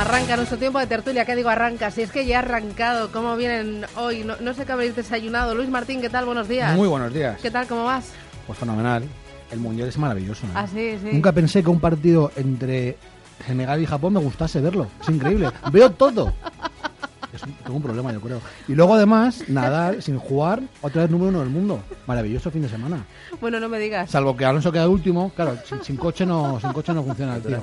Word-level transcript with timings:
Arranca 0.00 0.34
nuestro 0.34 0.56
tiempo 0.56 0.78
de 0.78 0.86
tertulia, 0.86 1.26
¿qué 1.26 1.36
digo 1.36 1.50
arranca? 1.50 1.90
Si 1.90 2.00
es 2.00 2.10
que 2.10 2.24
ya 2.24 2.36
ha 2.36 2.38
arrancado, 2.38 3.12
¿cómo 3.12 3.36
vienen 3.36 3.84
hoy? 3.96 4.24
No, 4.24 4.34
no 4.40 4.54
sé 4.54 4.64
qué 4.64 4.72
habéis 4.72 4.96
desayunado. 4.96 5.54
Luis 5.54 5.68
Martín, 5.68 6.00
¿qué 6.00 6.08
tal? 6.08 6.24
Buenos 6.24 6.48
días. 6.48 6.74
Muy 6.74 6.88
buenos 6.88 7.12
días. 7.12 7.38
¿Qué 7.42 7.50
tal? 7.50 7.66
¿Cómo 7.66 7.84
vas? 7.84 8.12
Pues 8.46 8.58
fenomenal. 8.58 9.04
El 9.52 9.58
Mundial 9.60 9.88
es 9.88 9.98
maravilloso. 9.98 10.46
¿eh? 10.46 10.50
Ah, 10.54 10.66
sí, 10.66 10.96
sí. 11.02 11.10
Nunca 11.12 11.32
pensé 11.32 11.62
que 11.62 11.68
un 11.68 11.80
partido 11.80 12.32
entre 12.36 12.96
Senegal 13.46 13.80
y 13.80 13.86
Japón 13.86 14.12
me 14.14 14.20
gustase 14.20 14.60
verlo. 14.60 14.86
Es 15.02 15.08
increíble. 15.08 15.50
Veo 15.72 15.90
todo. 15.90 16.32
Es 17.32 17.44
un- 17.44 17.52
tengo 17.52 17.76
un 17.76 17.82
problema, 17.82 18.12
yo 18.12 18.20
creo. 18.20 18.40
Y 18.66 18.74
luego, 18.74 18.94
además, 18.94 19.44
Nadal, 19.48 20.02
sin 20.02 20.18
jugar, 20.18 20.60
otra 20.82 21.02
vez 21.02 21.10
número 21.12 21.28
uno 21.30 21.38
del 21.38 21.48
mundo. 21.48 21.80
Maravilloso 22.08 22.50
fin 22.50 22.62
de 22.62 22.68
semana. 22.68 23.04
Bueno, 23.40 23.60
no 23.60 23.68
me 23.68 23.78
digas. 23.78 24.10
Salvo 24.10 24.36
que 24.36 24.44
Alonso 24.44 24.72
queda 24.72 24.88
último. 24.88 25.30
Claro, 25.36 25.56
sin, 25.64 25.80
sin 25.84 25.96
coche 25.96 26.26
no 26.26 26.58
sin 26.60 26.72
coche 26.72 26.92
no 26.92 27.04
funciona 27.04 27.36
el 27.36 27.42
tío. 27.42 27.62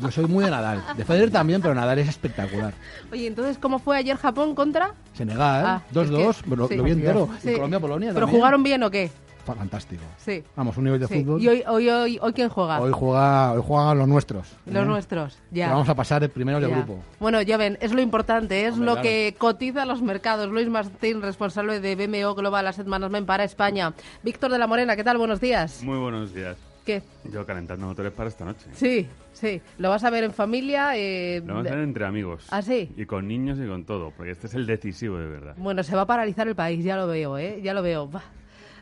Yo 0.00 0.10
soy 0.10 0.24
muy 0.24 0.44
de 0.44 0.50
Nadal. 0.50 0.82
De 0.96 1.04
Federer 1.04 1.30
también, 1.30 1.60
pero 1.60 1.74
Nadal 1.74 1.98
es 1.98 2.08
espectacular. 2.08 2.72
Oye, 3.12 3.26
entonces, 3.26 3.58
¿cómo 3.58 3.78
fue 3.78 3.98
ayer 3.98 4.16
Japón 4.16 4.54
contra? 4.54 4.94
Senegal, 5.12 5.64
Ah, 5.66 5.82
2-2, 5.92 6.30
es 6.38 6.42
que- 6.42 6.56
lo, 6.56 6.68
sí. 6.68 6.76
lo 6.76 6.82
vi 6.84 6.90
entero. 6.92 7.28
Sí. 7.42 7.50
Y 7.50 7.54
Colombia-Polonia 7.54 8.08
¿Pero 8.14 8.20
también. 8.20 8.40
jugaron 8.40 8.62
bien 8.62 8.82
o 8.84 8.90
qué? 8.90 9.10
Fantástico. 9.44 10.02
Sí. 10.18 10.42
Vamos, 10.54 10.76
un 10.76 10.84
nivel 10.84 11.00
de 11.00 11.08
sí. 11.08 11.14
fútbol. 11.22 11.42
¿Y 11.42 11.48
hoy, 11.48 11.64
hoy, 11.66 11.88
hoy, 11.88 12.18
hoy 12.22 12.32
quién 12.32 12.48
juega? 12.48 12.80
Hoy 12.80 12.92
juega, 12.92 13.52
hoy 13.52 13.62
juegan 13.66 13.98
los 13.98 14.08
nuestros. 14.08 14.52
Los 14.66 14.82
¿eh? 14.84 14.86
nuestros, 14.86 15.38
ya. 15.50 15.66
Que 15.66 15.72
vamos 15.72 15.88
a 15.88 15.94
pasar 15.94 16.28
primero 16.30 16.60
del 16.60 16.70
grupo. 16.70 16.98
Bueno, 17.18 17.42
ya 17.42 17.56
ven, 17.56 17.76
es 17.80 17.92
lo 17.92 18.00
importante, 18.00 18.66
es 18.66 18.74
Hombre, 18.74 18.86
lo 18.86 18.92
claro. 18.94 19.02
que 19.02 19.34
cotiza 19.38 19.84
los 19.84 20.00
mercados. 20.02 20.48
Luis 20.48 20.68
Martín, 20.68 21.22
responsable 21.22 21.80
de 21.80 21.96
BMO 21.96 22.34
Global 22.34 22.66
Asset 22.68 22.86
Management 22.86 23.26
para 23.26 23.44
España. 23.44 23.92
Víctor 24.22 24.50
de 24.52 24.58
la 24.58 24.66
Morena, 24.66 24.94
¿qué 24.96 25.02
tal? 25.04 25.18
Buenos 25.18 25.40
días. 25.40 25.82
Muy 25.82 25.98
buenos 25.98 26.32
días. 26.32 26.56
¿Qué? 26.86 27.02
Yo 27.32 27.46
calentando 27.46 27.86
motores 27.86 28.12
para 28.12 28.28
esta 28.28 28.44
noche. 28.44 28.66
Sí, 28.74 29.08
sí. 29.32 29.60
¿Lo 29.78 29.88
vas 29.90 30.02
a 30.02 30.10
ver 30.10 30.24
en 30.24 30.32
familia? 30.32 30.96
eh, 30.96 31.40
Lo 31.44 31.54
vamos 31.54 31.66
a 31.66 31.70
hacer 31.70 31.82
entre 31.84 32.04
amigos. 32.04 32.44
¿Ah, 32.50 32.60
sí? 32.60 32.92
Y 32.96 33.06
con 33.06 33.28
niños 33.28 33.58
y 33.64 33.68
con 33.68 33.84
todo, 33.84 34.12
porque 34.16 34.32
este 34.32 34.48
es 34.48 34.54
el 34.54 34.66
decisivo 34.66 35.16
de 35.18 35.26
verdad. 35.28 35.54
Bueno, 35.58 35.82
se 35.84 35.94
va 35.94 36.02
a 36.02 36.06
paralizar 36.06 36.48
el 36.48 36.56
país, 36.56 36.84
ya 36.84 36.96
lo 36.96 37.06
veo, 37.06 37.38
¿eh? 37.38 37.60
Ya 37.62 37.72
lo 37.72 37.82
veo. 37.82 38.08
Bah. 38.08 38.22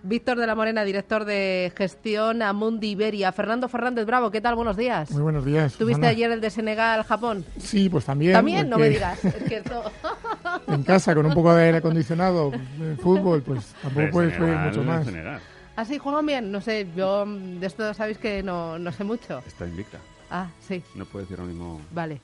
Víctor 0.03 0.39
de 0.39 0.47
la 0.47 0.55
Morena, 0.55 0.83
director 0.85 1.25
de 1.27 1.73
gestión 1.77 2.41
Amundi 2.43 2.91
Iberia. 2.91 3.33
Fernando 3.33 3.69
Fernández 3.69 4.07
Bravo, 4.07 4.31
¿qué 4.31 4.41
tal? 4.41 4.55
Buenos 4.55 4.77
días. 4.77 5.11
Muy 5.11 5.23
buenos 5.23 5.45
días. 5.45 5.75
¿Tuviste 5.75 6.07
ayer 6.07 6.31
el 6.31 6.41
de 6.41 6.49
Senegal-Japón? 6.51 7.45
Sí, 7.59 7.89
pues 7.91 8.07
también. 8.07 8.33
También, 8.33 8.69
no 8.71 8.79
me 8.79 8.89
digas. 8.89 9.23
Es 9.25 9.35
que 9.45 9.57
esto- 9.57 9.85
En 10.69 10.83
casa, 10.85 11.15
con 11.15 11.27
un 11.27 11.35
poco 11.35 11.55
de 11.55 11.65
aire 11.65 11.79
acondicionado, 11.79 12.51
en 12.53 12.99
fútbol, 12.99 13.43
pues 13.43 13.75
tampoco 13.83 14.01
De 14.07 14.09
puedes 14.13 14.33
pedir 14.33 14.47
Senegal, 14.49 14.69
mucho 14.69 14.83
más. 14.85 15.05
Senegal. 15.05 15.41
¿Ah, 15.77 15.85
sí? 15.85 15.99
¿Juegan 15.99 16.27
bien? 16.27 16.51
No 16.53 16.61
sé, 16.61 16.87
yo 16.97 17.27
de 17.27 17.67
esto 17.67 17.93
sabéis 17.95 18.19
que 18.19 18.43
no, 18.43 18.79
no 18.79 18.93
sé 18.93 19.05
mucho. 19.05 19.43
Está 19.47 19.67
invicta. 19.67 19.99
Ah, 20.31 20.49
sí, 20.67 20.83
No 20.95 21.05
puedo 21.05 21.25
decir 21.25 21.39
lo 21.39 21.45
mismo. 21.45 21.81
vale. 21.93 22.21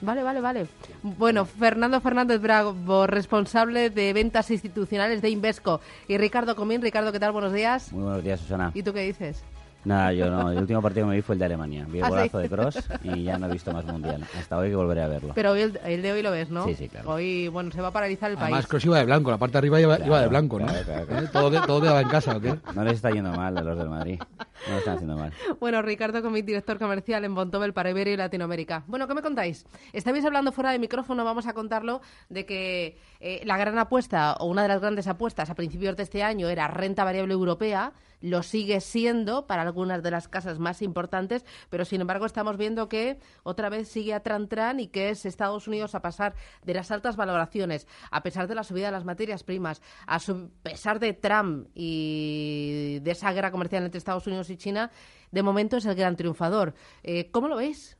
Vale, 0.00 0.22
vale, 0.22 0.40
vale. 0.40 0.66
Bueno, 1.02 1.44
Fernando 1.44 2.00
Fernández 2.00 2.40
Bravo, 2.40 3.06
responsable 3.06 3.90
de 3.90 4.12
ventas 4.12 4.50
institucionales 4.50 5.22
de 5.22 5.30
Invesco. 5.30 5.80
Y 6.06 6.18
Ricardo 6.18 6.54
Comín. 6.54 6.82
Ricardo, 6.82 7.12
¿qué 7.12 7.20
tal? 7.20 7.32
Buenos 7.32 7.52
días. 7.52 7.92
Muy 7.92 8.04
buenos 8.04 8.22
días, 8.22 8.40
Susana. 8.40 8.70
¿Y 8.74 8.82
tú 8.82 8.92
qué 8.92 9.02
dices? 9.02 9.42
Nada, 9.84 10.12
yo 10.12 10.28
no. 10.30 10.50
El 10.50 10.58
último 10.58 10.82
partido 10.82 11.06
que 11.06 11.10
me 11.10 11.16
vi 11.16 11.22
fue 11.22 11.34
el 11.34 11.38
de 11.38 11.44
Alemania. 11.46 11.86
Vi 11.88 11.98
el 11.98 12.04
¿Ah, 12.04 12.08
sí? 12.08 12.10
golazo 12.10 12.38
de 12.38 12.48
Cross 12.48 12.78
y 13.04 13.22
ya 13.24 13.38
no 13.38 13.46
he 13.46 13.52
visto 13.52 13.72
más 13.72 13.84
mundial. 13.86 14.22
Hasta 14.38 14.58
hoy 14.58 14.68
que 14.70 14.76
volveré 14.76 15.02
a 15.02 15.08
verlo. 15.08 15.32
Pero 15.34 15.52
hoy 15.52 15.60
el, 15.62 15.80
el 15.84 16.02
de 16.02 16.12
hoy 16.12 16.22
lo 16.22 16.30
ves, 16.30 16.50
¿no? 16.50 16.64
Sí, 16.66 16.74
sí, 16.74 16.88
claro. 16.88 17.10
Hoy, 17.10 17.48
bueno, 17.48 17.70
se 17.70 17.80
va 17.80 17.88
a 17.88 17.92
paralizar 17.92 18.30
el 18.30 18.36
Además, 18.36 18.50
país. 18.60 18.66
Kroos 18.66 18.84
iba 18.84 18.98
de 18.98 19.04
blanco. 19.06 19.30
La 19.30 19.38
parte 19.38 19.52
de 19.52 19.58
arriba 19.58 19.80
iba, 19.80 19.96
Claro, 19.96 20.06
iba 20.10 20.20
de 20.20 20.28
blanco, 20.28 20.58
¿no? 20.58 20.66
claro, 20.66 20.84
claro, 20.84 21.06
claro. 21.06 21.24
¿Eh? 21.24 21.28
Todo, 21.32 21.62
todo 21.66 21.80
quedaba 21.80 22.00
en 22.02 22.08
casa, 22.08 22.36
¿o 22.36 22.40
qué? 22.40 22.54
No 22.74 22.84
les 22.84 22.94
está 22.94 23.10
yendo 23.10 23.32
mal 23.32 23.56
a 23.56 23.62
los 23.62 23.78
del 23.78 23.88
Madrid. 23.88 24.20
No 24.66 24.72
lo 24.72 24.78
están 24.78 24.94
haciendo 24.96 25.16
mal. 25.16 25.32
Bueno, 25.60 25.80
Ricardo 25.80 26.20
Comín, 26.22 26.44
director 26.44 26.78
comercial 26.78 27.24
en 27.24 27.34
Bontobel 27.34 27.72
para 27.72 27.90
Iberia 27.90 28.14
y 28.14 28.16
Latinoamérica. 28.16 28.82
Bueno, 28.88 29.06
¿qué 29.06 29.14
me 29.14 29.22
contáis? 29.22 29.64
Estabais 29.92 30.24
hablando 30.24 30.50
fuera 30.52 30.72
de 30.72 30.78
micrófono, 30.80 31.24
vamos 31.24 31.46
a 31.46 31.52
contarlo, 31.54 32.00
de 32.28 32.44
que 32.44 32.98
eh, 33.20 33.42
la 33.44 33.56
gran 33.56 33.78
apuesta, 33.78 34.34
o 34.40 34.46
una 34.46 34.62
de 34.62 34.68
las 34.68 34.80
grandes 34.80 35.06
apuestas 35.06 35.48
a 35.48 35.54
principios 35.54 35.96
de 35.96 36.02
este 36.02 36.22
año 36.24 36.48
era 36.48 36.66
renta 36.68 37.04
variable 37.04 37.32
europea, 37.34 37.92
lo 38.20 38.42
sigue 38.42 38.80
siendo 38.80 39.46
para 39.46 39.62
algunas 39.62 40.02
de 40.02 40.10
las 40.10 40.28
casas 40.28 40.58
más 40.58 40.82
importantes, 40.82 41.44
pero 41.70 41.84
sin 41.84 42.00
embargo 42.00 42.26
estamos 42.26 42.56
viendo 42.56 42.88
que 42.88 43.18
otra 43.42 43.68
vez 43.68 43.88
sigue 43.88 44.14
a 44.14 44.22
tran 44.22 44.48
tran 44.48 44.80
y 44.80 44.88
que 44.88 45.10
es 45.10 45.26
Estados 45.26 45.68
Unidos 45.68 45.94
a 45.94 46.02
pasar 46.02 46.34
de 46.64 46.74
las 46.74 46.90
altas 46.90 47.16
valoraciones, 47.16 47.86
a 48.10 48.22
pesar 48.22 48.48
de 48.48 48.54
la 48.54 48.64
subida 48.64 48.86
de 48.86 48.92
las 48.92 49.04
materias 49.04 49.42
primas, 49.42 49.82
a 50.06 50.18
pesar 50.62 50.98
de 50.98 51.12
Trump 51.12 51.68
y 51.74 52.98
de 53.02 53.10
esa 53.10 53.32
guerra 53.32 53.50
comercial 53.50 53.84
entre 53.84 53.98
Estados 53.98 54.26
Unidos 54.26 54.50
y 54.50 54.56
China, 54.56 54.90
de 55.30 55.42
momento 55.42 55.76
es 55.76 55.86
el 55.86 55.94
gran 55.94 56.16
triunfador. 56.16 56.74
Eh, 57.02 57.30
¿Cómo 57.30 57.48
lo 57.48 57.56
veis? 57.56 57.97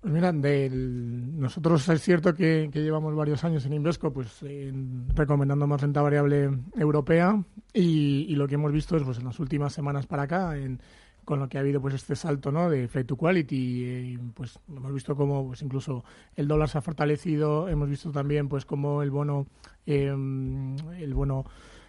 Pues 0.00 0.12
mira, 0.14 0.32
del- 0.32 1.38
nosotros 1.40 1.88
es 1.88 2.00
cierto 2.02 2.32
que, 2.32 2.70
que 2.72 2.82
llevamos 2.82 3.16
varios 3.16 3.42
años 3.42 3.66
en 3.66 3.72
Invesco 3.72 4.12
pues 4.12 4.42
en- 4.44 5.08
recomendando 5.14 5.66
más 5.66 5.80
renta 5.80 6.00
variable 6.02 6.50
europea 6.76 7.42
y, 7.74 8.26
y 8.28 8.36
lo 8.36 8.46
que 8.46 8.54
hemos 8.54 8.70
visto 8.70 8.96
es 8.96 9.02
pues 9.02 9.18
en 9.18 9.24
las 9.24 9.40
últimas 9.40 9.72
semanas 9.72 10.06
para 10.06 10.22
acá 10.22 10.56
en- 10.56 10.80
con 11.24 11.40
lo 11.40 11.48
que 11.48 11.58
ha 11.58 11.60
habido 11.62 11.80
pues 11.80 11.94
este 11.94 12.14
salto 12.14 12.52
¿no? 12.52 12.70
de 12.70 12.86
flight 12.86 13.08
to 13.08 13.16
quality 13.16 13.84
eh, 13.84 14.18
pues 14.34 14.58
hemos 14.68 14.94
visto 14.94 15.16
cómo 15.16 15.48
pues 15.48 15.62
incluso 15.62 16.04
el 16.36 16.46
dólar 16.46 16.68
se 16.68 16.78
ha 16.78 16.80
fortalecido 16.80 17.68
hemos 17.68 17.88
visto 17.90 18.12
también 18.12 18.48
pues 18.48 18.64
cómo 18.64 19.02
el 19.02 19.10
bono 19.10 19.46
eh, 19.84 20.06
el 20.06 21.12
bono 21.14 21.44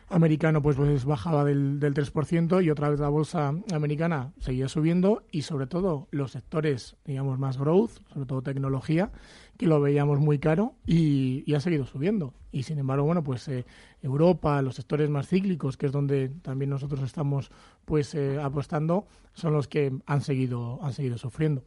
americano 0.09 0.61
pues, 0.61 0.75
pues 0.75 1.05
bajaba 1.05 1.43
del, 1.43 1.79
del 1.79 1.93
3% 1.93 2.63
y 2.63 2.69
otra 2.69 2.89
vez 2.89 2.99
la 2.99 3.09
bolsa 3.09 3.53
americana 3.73 4.33
seguía 4.39 4.67
subiendo 4.67 5.23
y 5.31 5.43
sobre 5.43 5.67
todo 5.67 6.07
los 6.11 6.31
sectores, 6.31 6.97
digamos, 7.05 7.39
más 7.39 7.57
growth, 7.57 7.91
sobre 8.13 8.25
todo 8.25 8.41
tecnología, 8.41 9.11
que 9.57 9.67
lo 9.67 9.81
veíamos 9.81 10.19
muy 10.19 10.39
caro 10.39 10.75
y, 10.85 11.53
ha 11.53 11.59
seguido 11.59 11.85
subiendo. 11.85 12.33
Y 12.51 12.63
sin 12.63 12.79
embargo, 12.79 13.05
bueno, 13.05 13.23
pues 13.23 13.47
eh, 13.49 13.65
Europa, 14.01 14.61
los 14.61 14.75
sectores 14.75 15.09
más 15.09 15.27
cíclicos, 15.27 15.75
que 15.75 15.87
es 15.87 15.91
donde 15.91 16.29
también 16.41 16.69
nosotros 16.69 17.01
estamos 17.01 17.51
pues 17.85 18.15
eh, 18.15 18.39
apostando, 18.41 19.07
son 19.33 19.53
los 19.53 19.67
que 19.67 19.91
han 20.05 20.21
seguido, 20.21 20.79
han 20.81 20.93
seguido 20.93 21.17
sufriendo. 21.17 21.63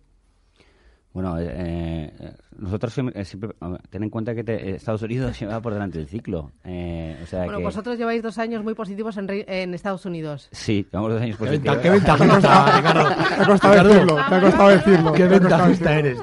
Bueno, 1.12 1.39
eh, 1.39 2.11
eh, 2.19 2.33
nosotros 2.56 2.93
siempre, 2.95 3.21
eh, 3.21 3.25
siempre- 3.27 3.50
ten 3.91 4.03
en 4.03 4.09
cuenta 4.09 4.34
que 4.34 4.43
te- 4.45 4.71
eh, 4.71 4.75
Estados 4.77 5.03
Unidos 5.03 5.39
lleva 5.41 5.61
por 5.61 5.75
delante 5.75 5.99
del 5.99 6.09
ciclo. 6.09 6.53
Eh, 6.65 7.19
o 7.23 7.27
sea 7.27 7.45
Bueno, 7.45 7.59
que, 7.59 7.65
vosotros 7.65 7.99
lleváis 7.99 8.23
dos 8.23 8.39
años 8.39 8.65
muy 8.65 8.73
positivos 8.75 9.19
en, 9.19 9.28
Re- 9.28 9.45
en 9.47 9.75
Estados 9.75 10.06
Unidos. 10.06 10.49
Sí, 10.53 10.87
llevamos 10.91 11.12
dos 11.12 11.21
años 11.22 11.37
Qué, 11.37 11.45
positivos. 11.45 11.77
qué 11.78 11.91
ventajista, 11.91 12.77
Ricardo. 12.78 13.09
Te 13.37 13.43
ha 13.43 13.47
costado 13.47 13.84
decirlo, 13.84 14.15
te 14.17 14.34
ha 14.34 14.41
costado 14.41 14.69
decirlo. 14.71 15.12
Qué 15.12 15.27
ventajista 15.28 15.99
eres. 15.99 16.19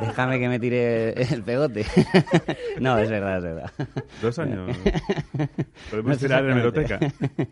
Déjame 0.00 0.38
que 0.40 0.48
me 0.48 0.58
tire 0.58 1.22
el 1.22 1.42
pegote. 1.44 1.86
no, 2.80 2.98
es 2.98 3.08
verdad, 3.10 3.36
es 3.38 3.42
verdad. 3.44 3.70
Dos 4.20 4.38
años. 4.40 4.76
No 4.76 5.44
Podemos 5.90 6.16
sé 6.16 6.26
tirar 6.26 6.42
de 6.44 6.50
exactamente. 6.50 6.50
hemeroteca. 6.50 6.98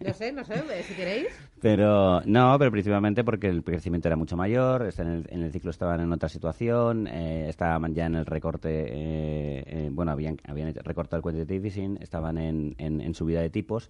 No 0.05 0.15
sé, 0.15 0.33
no 0.33 0.45
sé, 0.45 0.55
si 0.83 0.95
queréis. 0.95 1.29
Pero 1.61 2.21
no, 2.27 2.59
pero 2.59 2.71
principalmente 2.71 3.25
porque 3.25 3.49
el 3.49 3.65
crecimiento 3.65 4.09
era 4.09 4.17
mucho 4.17 4.37
mayor, 4.37 4.93
en, 4.99 5.07
el, 5.07 5.27
en 5.31 5.43
el 5.43 5.53
ciclo 5.53 5.71
estaban 5.71 6.01
en 6.01 6.13
otra 6.13 6.29
situación, 6.29 7.07
eh, 7.07 7.49
estaban 7.49 7.95
ya 7.95 8.07
en 8.07 8.15
el 8.15 8.27
recorte, 8.27 8.69
eh, 8.69 9.65
eh, 9.67 9.89
bueno, 9.91 10.13
habían, 10.13 10.37
habían 10.47 10.75
recortado 10.75 11.17
el 11.17 11.23
quantitative 11.23 11.69
easing, 11.69 11.99
estaban 12.03 12.37
en, 12.37 12.75
en, 12.79 13.01
en 13.01 13.15
subida 13.15 13.41
de 13.41 13.49
tipos. 13.49 13.89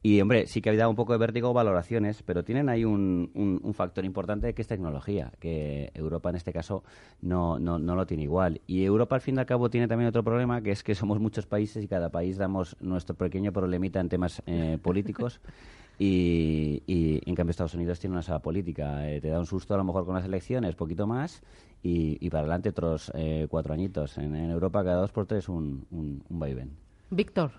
Y, 0.00 0.20
hombre, 0.20 0.46
sí 0.46 0.60
que 0.60 0.68
había 0.68 0.80
dado 0.80 0.90
un 0.90 0.96
poco 0.96 1.12
de 1.12 1.18
vértigo 1.18 1.52
valoraciones, 1.52 2.22
pero 2.22 2.44
tienen 2.44 2.68
ahí 2.68 2.84
un, 2.84 3.32
un, 3.34 3.60
un 3.64 3.74
factor 3.74 4.04
importante 4.04 4.54
que 4.54 4.62
es 4.62 4.68
tecnología, 4.68 5.32
que 5.40 5.90
Europa 5.92 6.30
en 6.30 6.36
este 6.36 6.52
caso 6.52 6.84
no, 7.20 7.58
no, 7.58 7.80
no 7.80 7.96
lo 7.96 8.06
tiene 8.06 8.22
igual. 8.22 8.60
Y 8.68 8.84
Europa, 8.84 9.16
al 9.16 9.22
fin 9.22 9.34
y 9.34 9.40
al 9.40 9.46
cabo, 9.46 9.70
tiene 9.70 9.88
también 9.88 10.08
otro 10.08 10.22
problema, 10.22 10.62
que 10.62 10.70
es 10.70 10.84
que 10.84 10.94
somos 10.94 11.18
muchos 11.18 11.46
países 11.46 11.82
y 11.82 11.88
cada 11.88 12.10
país 12.10 12.36
damos 12.36 12.76
nuestro 12.80 13.16
pequeño 13.16 13.52
problemita 13.52 13.98
en 13.98 14.08
temas 14.08 14.40
eh, 14.46 14.78
políticos. 14.80 15.40
Y, 15.98 16.82
y, 16.86 17.20
en 17.28 17.34
cambio 17.34 17.50
Estados 17.50 17.74
Unidos 17.74 17.98
tiene 17.98 18.14
una 18.14 18.22
sola 18.22 18.38
política. 18.38 19.10
Eh, 19.10 19.20
te 19.20 19.28
da 19.28 19.38
un 19.40 19.46
susto 19.46 19.74
a 19.74 19.76
lo 19.76 19.84
mejor 19.84 20.04
con 20.04 20.14
las 20.14 20.24
elecciones, 20.24 20.76
poquito 20.76 21.06
más, 21.06 21.42
y, 21.82 22.30
para 22.30 22.40
adelante 22.40 22.68
otros 22.68 23.10
eh, 23.14 23.46
cuatro 23.50 23.74
añitos. 23.74 24.16
En, 24.18 24.34
en 24.34 24.50
Europa 24.50 24.84
cada 24.84 25.00
dos 25.00 25.12
por 25.12 25.26
tres 25.26 25.48
un, 25.48 25.86
un, 25.90 26.22
un 26.28 26.38
vaivén. 26.38 26.70
Víctor. 27.10 27.50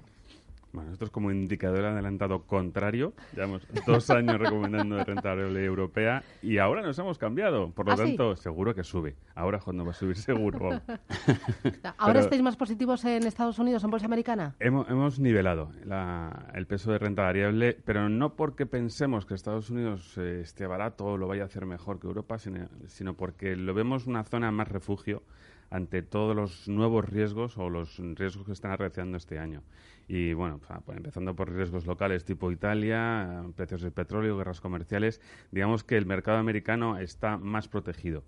Bueno, 0.72 0.92
esto 0.92 1.06
es 1.06 1.10
como 1.12 1.32
indicador 1.32 1.84
adelantado 1.86 2.44
contrario. 2.44 3.14
Llevamos 3.36 3.66
dos 3.88 4.08
años 4.12 4.38
recomendando 4.40 5.04
renta 5.04 5.30
variable 5.30 5.66
europea 5.66 6.22
y 6.44 6.60
ahora 6.60 6.84
nos 6.84 6.98
hemos 7.00 7.18
cambiado. 7.18 7.72
Por 7.72 7.88
lo 7.88 7.94
¿Ah, 7.94 7.98
sí? 7.98 8.04
tanto, 8.04 8.36
seguro 8.36 8.76
que 8.76 8.84
sube. 8.84 9.16
Ahora 9.34 9.58
cuando 9.60 9.84
va 9.84 9.92
a 9.92 9.94
subir 9.96 10.16
seguro. 10.18 10.70
¿Ahora 11.98 12.14
Pero- 12.14 12.20
estáis 12.20 12.42
más 12.44 12.56
positivos 12.56 13.04
en 13.06 13.24
Estados 13.26 13.58
Unidos, 13.58 13.84
en 13.84 13.90
bolsa 13.90 14.06
americana? 14.06 14.56
Hemos, 14.60 14.88
hemos 14.90 15.20
nivelado 15.20 15.72
la- 15.86 16.52
el 16.54 16.68
peso 16.68 16.92
de 16.92 17.00
renta 17.00 17.24
variable, 17.24 17.76
pero 17.84 18.08
no 18.08 18.36
porque 18.36 18.68
pensemos 18.68 19.26
que 19.26 19.34
Estados 19.34 19.72
Unidos 19.72 20.18
eh, 20.18 20.42
esté 20.44 20.68
barato 20.68 21.06
o 21.06 21.18
lo 21.18 21.28
vaya 21.28 21.44
a 21.44 21.46
hacer 21.46 21.66
mejor 21.66 22.00
que 22.00 22.06
Europa, 22.06 22.38
sino, 22.38 22.68
sino 22.86 23.16
porque 23.16 23.56
lo 23.56 23.74
vemos 23.74 24.06
una 24.06 24.24
zona 24.24 24.52
más 24.52 24.68
refugio 24.68 25.24
ante 25.70 26.02
todos 26.02 26.36
los 26.36 26.68
nuevos 26.68 27.08
riesgos 27.08 27.58
o 27.58 27.70
los 27.70 27.98
riesgos 28.16 28.46
que 28.46 28.54
están 28.54 28.72
arreciando 28.72 29.18
este 29.18 29.40
año. 29.40 29.64
Y 30.08 30.34
bueno, 30.34 30.60
pues 30.86 30.98
empezando 30.98 31.36
por 31.36 31.52
riesgos 31.52 31.86
locales 31.86 32.26
tipo 32.26 32.52
Italia, 32.52 33.44
precios 33.56 33.82
del 33.82 33.92
petróleo, 33.92 34.38
guerras 34.38 34.62
comerciales, 34.62 35.22
digamos 35.52 35.84
que 35.84 35.98
el 35.98 36.06
mercado 36.06 36.38
americano 36.38 36.98
está 36.98 37.38
más 37.38 37.68
protegido 37.68 38.24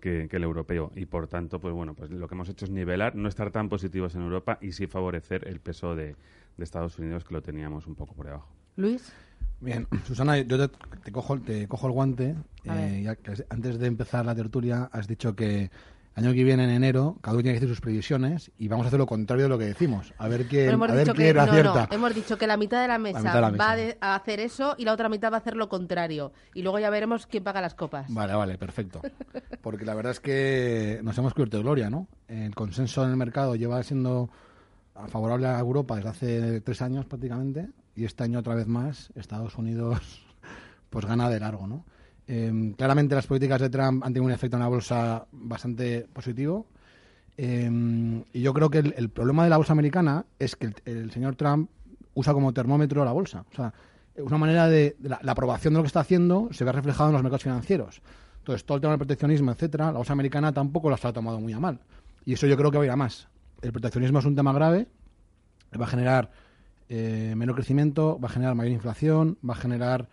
que, 0.00 0.28
que 0.28 0.36
el 0.36 0.42
europeo 0.42 0.92
y 0.94 1.06
por 1.06 1.28
tanto 1.28 1.60
pues 1.60 1.72
bueno 1.72 1.94
pues 1.94 2.10
lo 2.10 2.28
que 2.28 2.34
hemos 2.34 2.50
hecho 2.50 2.66
es 2.66 2.70
nivelar 2.70 3.16
no 3.16 3.26
estar 3.26 3.50
tan 3.50 3.70
positivos 3.70 4.14
en 4.14 4.20
Europa 4.20 4.58
y 4.60 4.72
sí 4.72 4.86
favorecer 4.86 5.48
el 5.48 5.60
peso 5.60 5.96
de, 5.96 6.14
de 6.58 6.64
Estados 6.64 6.98
Unidos 6.98 7.24
que 7.24 7.32
lo 7.32 7.40
teníamos 7.40 7.86
un 7.86 7.94
poco 7.94 8.12
por 8.14 8.26
debajo 8.26 8.52
Luis. 8.76 9.12
Bien, 9.60 9.86
Susana, 10.04 10.38
yo 10.38 10.68
te, 10.68 10.76
te 11.04 11.12
cojo, 11.12 11.40
te 11.40 11.68
cojo 11.68 11.86
el 11.86 11.92
guante. 11.92 12.34
Eh, 12.64 13.02
ya 13.04 13.16
que 13.16 13.32
antes 13.48 13.78
de 13.78 13.86
empezar 13.86 14.26
la 14.26 14.34
tertulia, 14.34 14.90
has 14.92 15.06
dicho 15.06 15.34
que 15.34 15.70
año 16.16 16.32
que 16.32 16.44
viene, 16.44 16.64
en 16.64 16.70
enero, 16.70 17.16
cada 17.20 17.34
uno 17.34 17.42
tiene 17.42 17.54
que 17.58 17.60
decir 17.60 17.74
sus 17.74 17.80
previsiones 17.80 18.52
y 18.58 18.68
vamos 18.68 18.84
a 18.84 18.88
hacer 18.88 18.98
lo 19.00 19.06
contrario 19.06 19.44
de 19.44 19.48
lo 19.48 19.58
que 19.58 19.64
decimos. 19.64 20.12
A 20.18 20.28
ver 20.28 20.46
quién, 20.46 20.70
a 20.70 20.76
ver 20.86 21.04
quién 21.10 21.16
que 21.16 21.34
no, 21.34 21.42
acierta. 21.42 21.88
no, 21.90 21.96
hemos 21.96 22.14
dicho 22.14 22.38
que 22.38 22.46
la 22.46 22.56
mitad 22.56 22.80
de 22.82 22.88
la 22.88 22.98
mesa, 22.98 23.18
mitad 23.18 23.34
de 23.34 23.40
la 23.40 23.50
mesa. 23.50 23.64
va 23.64 23.70
a 23.72 23.76
de- 23.76 23.98
a 24.00 24.14
hacer 24.14 24.38
eso 24.40 24.74
y 24.78 24.84
la 24.84 24.92
otra 24.92 25.08
mitad 25.08 25.32
va 25.32 25.36
a 25.36 25.40
hacer 25.40 25.56
lo 25.56 25.68
contrario. 25.68 26.32
Y 26.54 26.62
luego 26.62 26.78
ya 26.78 26.90
veremos 26.90 27.26
quién 27.26 27.42
paga 27.42 27.60
las 27.60 27.74
copas. 27.74 28.06
Vale, 28.12 28.34
vale, 28.34 28.58
perfecto. 28.58 29.00
Porque 29.60 29.84
la 29.84 29.94
verdad 29.94 30.12
es 30.12 30.20
que 30.20 31.00
nos 31.02 31.18
hemos 31.18 31.34
cubierto 31.34 31.56
de 31.56 31.62
gloria, 31.64 31.90
¿no? 31.90 32.06
El 32.28 32.54
consenso 32.54 33.02
en 33.04 33.10
el 33.10 33.16
mercado 33.16 33.56
lleva 33.56 33.82
siendo 33.82 34.30
favorable 35.08 35.46
a 35.48 35.58
Europa 35.58 35.96
desde 35.96 36.08
hace 36.08 36.60
tres 36.60 36.80
años 36.82 37.04
prácticamente 37.06 37.68
y 37.96 38.04
este 38.04 38.22
año 38.24 38.38
otra 38.38 38.54
vez 38.54 38.66
más 38.68 39.10
Estados 39.16 39.56
Unidos 39.58 40.22
pues 40.90 41.04
gana 41.06 41.28
de 41.28 41.40
largo, 41.40 41.66
¿no? 41.66 41.84
Eh, 42.26 42.74
claramente 42.76 43.14
las 43.14 43.26
políticas 43.26 43.60
de 43.60 43.70
Trump 43.70 44.02
han 44.02 44.12
tenido 44.12 44.24
un 44.24 44.32
efecto 44.32 44.56
en 44.56 44.62
la 44.62 44.68
bolsa 44.68 45.26
bastante 45.30 46.06
positivo 46.12 46.66
eh, 47.36 48.24
y 48.32 48.40
yo 48.40 48.54
creo 48.54 48.70
que 48.70 48.78
el, 48.78 49.08
problema 49.10 49.44
de 49.44 49.50
la 49.50 49.56
bolsa 49.56 49.72
americana 49.72 50.24
es 50.38 50.56
que 50.56 50.72
el, 50.84 51.10
señor 51.10 51.36
Trump 51.36 51.68
usa 52.14 52.32
como 52.32 52.52
termómetro 52.52 53.04
la 53.04 53.12
bolsa. 53.12 53.44
O 53.52 53.54
sea, 53.54 53.74
una 54.16 54.38
manera 54.38 54.68
de, 54.68 54.96
la 55.00 55.32
aprobación 55.32 55.74
de 55.74 55.78
lo 55.78 55.82
que 55.82 55.88
está 55.88 56.00
haciendo 56.00 56.48
se 56.52 56.64
ve 56.64 56.72
reflejado 56.72 57.10
en 57.10 57.14
los 57.14 57.22
mercados 57.22 57.42
financieros. 57.42 58.02
Entonces, 58.38 58.64
todo 58.64 58.76
el 58.76 58.82
tema 58.82 58.92
del 58.92 58.98
proteccionismo, 58.98 59.50
etcétera, 59.50 59.86
la 59.86 59.98
bolsa 59.98 60.12
americana 60.12 60.52
tampoco 60.52 60.88
lo 60.88 60.96
ha 61.02 61.12
tomado 61.12 61.40
muy 61.40 61.52
a 61.52 61.58
mal. 61.58 61.80
Y 62.24 62.34
eso 62.34 62.46
yo 62.46 62.56
creo 62.56 62.70
que 62.70 62.78
va 62.78 62.84
a 62.84 62.86
ir 62.86 62.92
a 62.92 62.96
más. 62.96 63.28
El 63.62 63.72
proteccionismo 63.72 64.18
es 64.18 64.24
un 64.26 64.36
tema 64.36 64.52
grave, 64.52 64.86
va 65.80 65.86
a 65.86 65.88
generar 65.88 66.30
eh, 66.88 67.34
menor 67.36 67.56
crecimiento, 67.56 68.18
va 68.20 68.28
a 68.28 68.32
generar 68.32 68.54
mayor 68.54 68.72
inflación, 68.72 69.38
va 69.46 69.54
a 69.54 69.56
generar. 69.56 70.08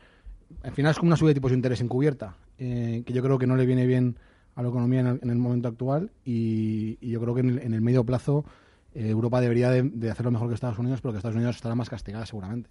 Al 0.64 0.72
final 0.72 0.92
es 0.92 0.98
como 0.98 1.10
una 1.10 1.18
subida 1.18 1.30
de 1.30 1.36
tipos 1.36 1.52
de 1.52 1.58
interés 1.58 1.82
encubierta, 1.82 2.36
eh, 2.58 3.04
que 3.06 3.14
yo 3.14 3.22
creo 3.22 3.38
que 3.38 3.48
no 3.48 3.56
le 3.56 3.66
viene 3.66 3.86
bien 3.86 4.18
a 4.56 4.62
la 4.62 4.70
economía 4.70 5.00
en 5.02 5.08
el, 5.08 5.20
en 5.24 5.30
el 5.30 5.38
momento 5.38 5.68
actual. 5.68 6.12
Y, 6.26 6.98
yo 7.06 7.20
creo 7.22 7.34
que 7.34 7.42
en 7.42 7.50
el, 7.50 7.60
en 7.60 7.74
el 7.74 7.82
medio 7.82 8.04
plazo 8.04 8.46
eh, 8.94 9.10
Europa 9.10 9.40
debería 9.40 9.70
de, 9.70 9.84
de 9.84 10.12
hacerlo 10.12 10.32
mejor 10.32 10.50
que 10.50 10.56
Estados 10.56 10.78
Unidos, 10.78 11.00
pero 11.02 11.14
que 11.14 11.18
Estados 11.18 11.36
Unidos 11.36 11.56
estará 11.56 11.76
más 11.76 11.90
castigada 11.90 12.26
seguramente. 12.26 12.70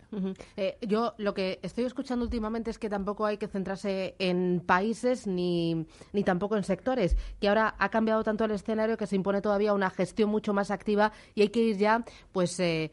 Eh, 0.57 0.77
yo 0.87 1.15
lo 1.17 1.33
que 1.33 1.61
estoy 1.63 1.85
escuchando 1.85 2.25
últimamente 2.25 2.71
es 2.71 2.79
que 2.79 2.91
tampoco 2.91 3.25
hay 3.25 3.39
que 3.39 3.49
centrarse 3.49 4.17
en 4.19 4.63
países 4.65 5.27
ni, 5.27 5.87
ni 6.13 6.23
tampoco 6.23 6.57
en 6.57 6.65
sectores, 6.65 7.17
que 7.41 7.49
ahora 7.49 7.75
ha 7.79 7.89
cambiado 7.89 8.23
tanto 8.23 8.45
el 8.45 8.51
escenario 8.51 8.99
que 8.99 9.07
se 9.07 9.17
impone 9.17 9.41
todavía 9.41 9.73
una 9.73 9.89
gestión 9.89 10.29
mucho 10.29 10.53
más 10.53 10.71
activa 10.71 11.13
y 11.35 11.43
hay 11.43 11.49
que 11.49 11.63
ir 11.63 11.77
ya 11.79 12.05
pues 12.33 12.61
eh, 12.61 12.91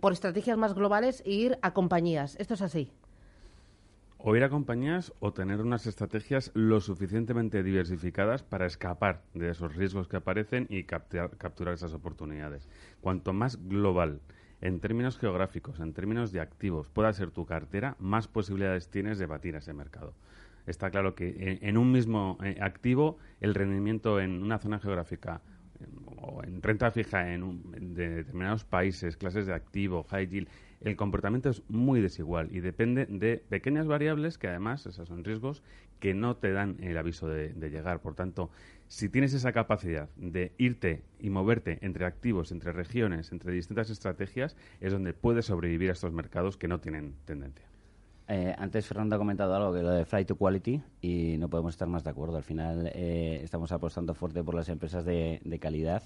por 0.00 0.12
estrategias 0.12 0.56
más 0.56 0.74
globales 0.74 1.22
e 1.26 1.32
ir 1.32 1.58
a 1.60 1.74
compañías. 1.74 2.36
Esto 2.38 2.54
es 2.54 2.62
así. 2.62 2.90
O 4.24 4.36
ir 4.36 4.44
a 4.44 4.50
compañías 4.50 5.12
o 5.18 5.32
tener 5.32 5.60
unas 5.60 5.86
estrategias 5.86 6.52
lo 6.54 6.80
suficientemente 6.80 7.62
diversificadas 7.64 8.42
para 8.44 8.66
escapar 8.66 9.22
de 9.34 9.50
esos 9.50 9.74
riesgos 9.74 10.06
que 10.06 10.16
aparecen 10.16 10.66
y 10.70 10.84
capturar, 10.84 11.36
capturar 11.38 11.74
esas 11.74 11.92
oportunidades. 11.92 12.68
Cuanto 13.00 13.32
más 13.32 13.58
global 13.68 14.20
en 14.60 14.78
términos 14.78 15.18
geográficos, 15.18 15.80
en 15.80 15.92
términos 15.92 16.30
de 16.30 16.40
activos, 16.40 16.88
pueda 16.88 17.12
ser 17.12 17.32
tu 17.32 17.46
cartera, 17.46 17.96
más 17.98 18.28
posibilidades 18.28 18.88
tienes 18.88 19.18
de 19.18 19.26
batir 19.26 19.56
ese 19.56 19.72
mercado. 19.72 20.14
Está 20.68 20.90
claro 20.92 21.16
que 21.16 21.58
en, 21.60 21.68
en 21.68 21.76
un 21.76 21.90
mismo 21.90 22.38
eh, 22.44 22.58
activo 22.60 23.18
el 23.40 23.56
rendimiento 23.56 24.20
en 24.20 24.40
una 24.44 24.58
zona 24.58 24.78
geográfica 24.78 25.40
eh, 25.80 25.86
o 26.18 26.44
en 26.44 26.62
renta 26.62 26.92
fija 26.92 27.34
en, 27.34 27.42
un- 27.42 27.72
en 27.76 27.94
de 27.94 28.08
determinados 28.08 28.62
países, 28.64 29.16
clases 29.16 29.46
de 29.46 29.54
activo, 29.54 30.04
high 30.04 30.28
yield, 30.28 30.48
el 30.84 30.96
comportamiento 30.96 31.50
es 31.50 31.62
muy 31.68 32.00
desigual 32.00 32.48
y 32.52 32.60
depende 32.60 33.06
de 33.06 33.42
pequeñas 33.48 33.86
variables 33.86 34.38
que 34.38 34.48
además, 34.48 34.86
esos 34.86 35.08
son 35.08 35.24
riesgos, 35.24 35.62
que 36.00 36.14
no 36.14 36.36
te 36.36 36.52
dan 36.52 36.76
el 36.80 36.98
aviso 36.98 37.28
de, 37.28 37.52
llegar. 37.70 38.00
Por 38.00 38.14
tanto, 38.14 38.50
si 38.88 39.08
tienes 39.08 39.32
esa 39.34 39.52
capacidad 39.52 40.08
de 40.16 40.52
irte 40.58 41.02
y 41.20 41.30
moverte 41.30 41.78
entre 41.82 42.04
activos, 42.04 42.50
entre 42.50 42.72
regiones, 42.72 43.30
entre 43.30 43.52
distintas 43.52 43.90
estrategias, 43.90 44.56
es 44.80 44.92
donde 44.92 45.12
puedes 45.12 45.46
sobrevivir 45.46 45.90
a 45.90 45.92
estos 45.92 46.12
mercados 46.12 46.56
que 46.56 46.68
no 46.68 46.80
tienen 46.80 47.14
tendencia. 47.24 47.66
Eh, 48.28 48.54
antes 48.56 48.86
Fernando 48.86 49.16
ha 49.16 49.18
comentado 49.18 49.54
algo 49.54 49.74
que 49.74 49.82
lo 49.82 49.90
de 49.90 50.04
flight 50.04 50.28
to 50.28 50.36
quality 50.36 50.80
y 51.00 51.36
no 51.38 51.48
podemos 51.48 51.74
estar 51.74 51.88
más 51.88 52.02
de 52.02 52.10
acuerdo. 52.10 52.36
Al 52.36 52.44
final 52.44 52.90
eh, 52.94 53.40
estamos 53.42 53.72
apostando 53.72 54.14
fuerte 54.14 54.42
por 54.42 54.54
las 54.54 54.68
empresas 54.68 55.04
de 55.04 55.58
calidad, 55.60 56.02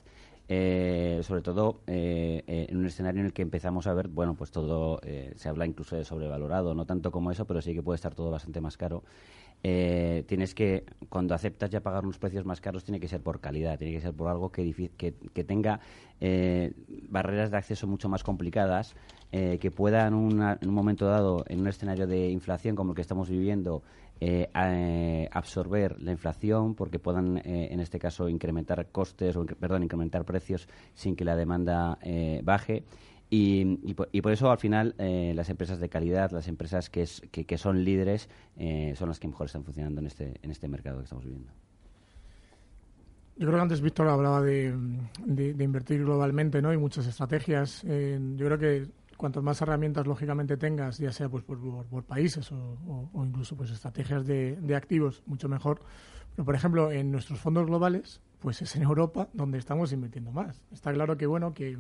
eh, 0.49 1.21
sobre 1.25 1.43
todo 1.43 1.83
eh, 1.87 2.45
eh, 2.47 2.67
en 2.69 2.77
un 2.77 2.87
escenario 2.87 3.21
en 3.21 3.27
el 3.27 3.33
que 3.33 3.43
empezamos 3.43 3.87
a 3.87 3.95
ver, 3.95 4.09
bueno, 4.09 4.35
pues 4.35 4.51
todo 4.51 5.01
eh, 5.03 5.33
se 5.37 5.49
habla 5.49 5.67
incluso 5.67 5.97
de 5.97 6.05
sobrevalorado, 6.05 6.75
no 6.75 6.87
tanto 6.87 7.11
como 7.11 7.31
eso, 7.31 7.47
pero 7.47 7.61
sí 7.63 7.75
que 7.75 7.83
puede 7.83 7.97
estar 7.97 8.15
todo 8.15 8.31
bastante 8.31 8.61
más 8.61 8.77
caro. 8.77 9.03
Eh, 9.69 10.23
tienes 10.29 10.55
que, 10.55 10.85
cuando 11.09 11.35
aceptas 11.35 11.71
ya 11.71 11.81
pagar 11.81 12.05
unos 12.05 12.19
precios 12.19 12.45
más 12.45 12.61
caros, 12.61 12.85
tiene 12.85 13.01
que 13.01 13.09
ser 13.09 13.21
por 13.21 13.41
calidad, 13.41 13.77
tiene 13.77 13.95
que 13.95 14.01
ser 14.01 14.15
por 14.15 14.29
algo 14.29 14.53
que, 14.53 14.63
tenga 15.45 15.81
eh, 16.21 16.73
barreras 17.09 17.51
de 17.51 17.57
acceso 17.57 17.89
mucho 17.89 18.09
más 18.09 18.23
complicadas, 18.23 18.95
eh, 19.33 19.59
que 19.59 19.73
pueda 19.73 20.07
en, 20.07 20.15
en 20.15 20.69
un 20.69 20.75
momento 20.75 21.07
dado, 21.07 21.45
en 21.49 21.63
un 21.63 21.67
escenario 21.67 22.07
de 22.07 22.31
inflación 22.31 22.77
como 22.77 22.93
el 22.93 22.95
que 22.95 23.03
estamos 23.03 23.29
viviendo, 23.29 23.83
eh, 24.21 24.49
absorber 25.33 26.01
la 26.01 26.13
inflación 26.13 26.77
porque 26.77 27.01
puedan, 27.01 27.43
en 27.45 27.81
este 27.81 27.99
caso, 27.99 28.29
incrementar 28.29 28.87
costes 28.93 29.35
o, 29.35 29.45
perdón, 29.47 29.83
incrementar 29.83 30.25
precios 30.25 30.69
sin 30.95 31.17
que 31.17 31.25
la 31.25 31.35
demanda 31.35 31.99
baje. 32.45 32.85
Y, 33.29 33.81
y 33.83 33.95
por, 33.95 34.09
y 34.13 34.21
por 34.21 34.33
eso, 34.33 34.51
al 34.51 34.59
final, 34.59 34.95
eh, 34.99 35.33
las 35.35 35.51
empresas 35.51 35.81
de 35.81 35.89
calidad, 35.89 36.31
las 36.31 36.47
empresas 36.47 36.91
que, 36.91 37.07
son 37.57 37.85
líderes, 37.85 38.29
eh, 38.57 38.95
son 38.97 39.09
las 39.09 39.19
que 39.19 39.27
mejor 39.27 39.47
están 39.47 39.65
funcionando 39.65 40.01
en 40.01 40.07
este, 40.07 40.35
en 40.43 40.51
este 40.51 40.69
mercado 40.69 40.99
que 40.99 41.05
estamos 41.05 41.25
viviendo. 41.25 41.51
Yo 43.37 43.47
creo 43.47 43.55
que 43.55 43.63
antes 43.63 43.81
Víctor 43.81 44.09
hablaba 44.09 44.41
de, 44.41 44.75
invertir 45.27 46.05
globalmente, 46.05 46.63
¿no? 46.63 46.73
Y 46.73 46.79
muchas 46.79 47.07
estrategias. 47.07 47.85
Eh, 47.85 48.19
yo 48.37 48.47
creo 48.47 48.59
que 48.59 48.87
cuantas 49.17 49.43
más 49.43 49.61
herramientas 49.61 50.07
lógicamente 50.07 50.57
tengas, 50.57 50.99
ya 50.99 51.11
sea 51.11 51.29
pues 51.29 51.43
por, 51.43 51.59
países 52.05 52.51
o, 52.53 53.11
incluso 53.15 53.57
pues 53.57 53.71
estrategias 53.71 54.25
de 54.27 54.75
activos, 54.77 55.23
mucho 55.27 55.49
mejor. 55.49 55.81
Pero 56.37 56.45
por 56.45 56.55
ejemplo, 56.55 56.93
en 56.93 57.11
nuestros 57.11 57.41
fondos 57.41 57.67
globales, 57.67 58.21
pues 58.47 58.63
es 58.63 58.77
en 58.77 58.85
Europa 58.85 59.29
donde 59.33 59.59
estamos 59.59 59.93
invirtiendo 59.93 60.31
más. 60.31 60.63
Está 60.71 60.93
claro 60.93 61.17
que 61.17 61.27
bueno 61.27 61.53
que, 61.53 61.77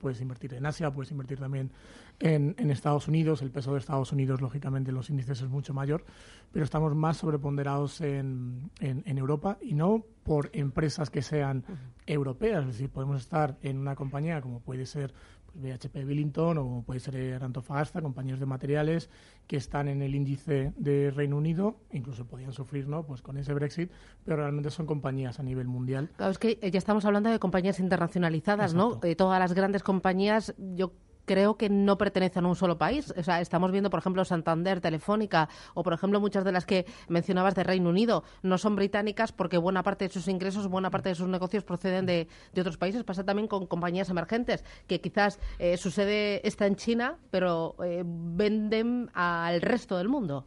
puedes 0.00 0.20
invertir 0.20 0.54
en 0.54 0.66
Asia, 0.66 0.90
puedes 0.90 1.12
invertir 1.12 1.38
también 1.38 1.70
en, 2.18 2.56
Estados 2.72 3.06
Unidos. 3.06 3.42
El 3.42 3.52
peso 3.52 3.74
de 3.74 3.78
Estados 3.78 4.10
Unidos, 4.10 4.40
lógicamente, 4.40 4.90
en 4.90 4.96
los 4.96 5.08
índices 5.08 5.40
es 5.40 5.48
mucho 5.48 5.74
mayor, 5.74 6.04
pero 6.50 6.64
estamos 6.64 6.96
más 6.96 7.18
sobreponderados 7.18 8.00
en, 8.00 8.72
en 8.80 9.18
Europa 9.18 9.56
y 9.62 9.74
no 9.74 10.04
por 10.28 10.50
empresas 10.52 11.08
que 11.08 11.22
sean 11.22 11.64
europeas. 12.06 12.60
Es 12.60 12.66
decir, 12.66 12.90
podemos 12.90 13.22
estar 13.22 13.56
en 13.62 13.78
una 13.78 13.96
compañía 13.96 14.42
como 14.42 14.60
puede 14.60 14.84
ser 14.84 15.14
pues, 15.46 15.80
BHP 15.80 16.04
Billington 16.04 16.58
o 16.58 16.82
puede 16.84 17.00
ser 17.00 17.42
Antofagasta, 17.42 18.02
compañías 18.02 18.38
de 18.38 18.44
materiales 18.44 19.08
que 19.46 19.56
están 19.56 19.88
en 19.88 20.02
el 20.02 20.14
índice 20.14 20.74
de 20.76 21.10
Reino 21.10 21.38
Unido, 21.38 21.78
incluso 21.92 22.26
podían 22.26 22.52
sufrir 22.52 22.88
¿no? 22.88 23.06
pues 23.06 23.22
con 23.22 23.38
ese 23.38 23.54
Brexit, 23.54 23.90
pero 24.22 24.36
realmente 24.36 24.70
son 24.70 24.84
compañías 24.84 25.40
a 25.40 25.42
nivel 25.42 25.66
mundial. 25.66 26.10
Claro, 26.18 26.32
es 26.32 26.38
que 26.38 26.58
eh, 26.60 26.70
ya 26.70 26.78
estamos 26.78 27.06
hablando 27.06 27.30
de 27.30 27.38
compañías 27.38 27.80
internacionalizadas, 27.80 28.74
¿no? 28.74 29.00
Eh, 29.04 29.16
todas 29.16 29.40
las 29.40 29.54
grandes 29.54 29.82
compañías, 29.82 30.54
yo 30.58 30.92
creo 31.28 31.58
que 31.58 31.68
no 31.68 31.98
pertenecen 31.98 32.46
a 32.46 32.48
un 32.48 32.56
solo 32.56 32.78
país. 32.78 33.12
O 33.16 33.22
sea, 33.22 33.40
estamos 33.40 33.70
viendo, 33.70 33.90
por 33.90 34.00
ejemplo, 34.00 34.24
Santander, 34.24 34.80
Telefónica 34.80 35.48
o, 35.74 35.82
por 35.84 35.92
ejemplo, 35.92 36.20
muchas 36.20 36.42
de 36.42 36.52
las 36.52 36.64
que 36.64 36.86
mencionabas 37.08 37.54
de 37.54 37.64
Reino 37.64 37.90
Unido 37.90 38.24
no 38.42 38.56
son 38.56 38.74
británicas 38.74 39.30
porque 39.30 39.58
buena 39.58 39.82
parte 39.82 40.08
de 40.08 40.10
sus 40.10 40.26
ingresos, 40.26 40.66
buena 40.68 40.90
parte 40.90 41.10
de 41.10 41.14
sus 41.14 41.28
negocios 41.28 41.64
proceden 41.64 42.06
de, 42.06 42.28
otros 42.58 42.78
países. 42.78 43.04
Pasa 43.04 43.24
también 43.24 43.46
con 43.46 43.66
compañías 43.66 44.08
emergentes 44.08 44.64
que 44.86 45.00
quizás 45.00 45.38
eh, 45.58 45.76
su 45.76 45.90
sede 45.90 46.40
está 46.48 46.66
en 46.66 46.76
China, 46.76 47.18
pero 47.30 47.76
eh, 47.84 48.02
venden 48.06 49.10
al 49.12 49.60
resto 49.60 49.98
del 49.98 50.08
mundo. 50.08 50.46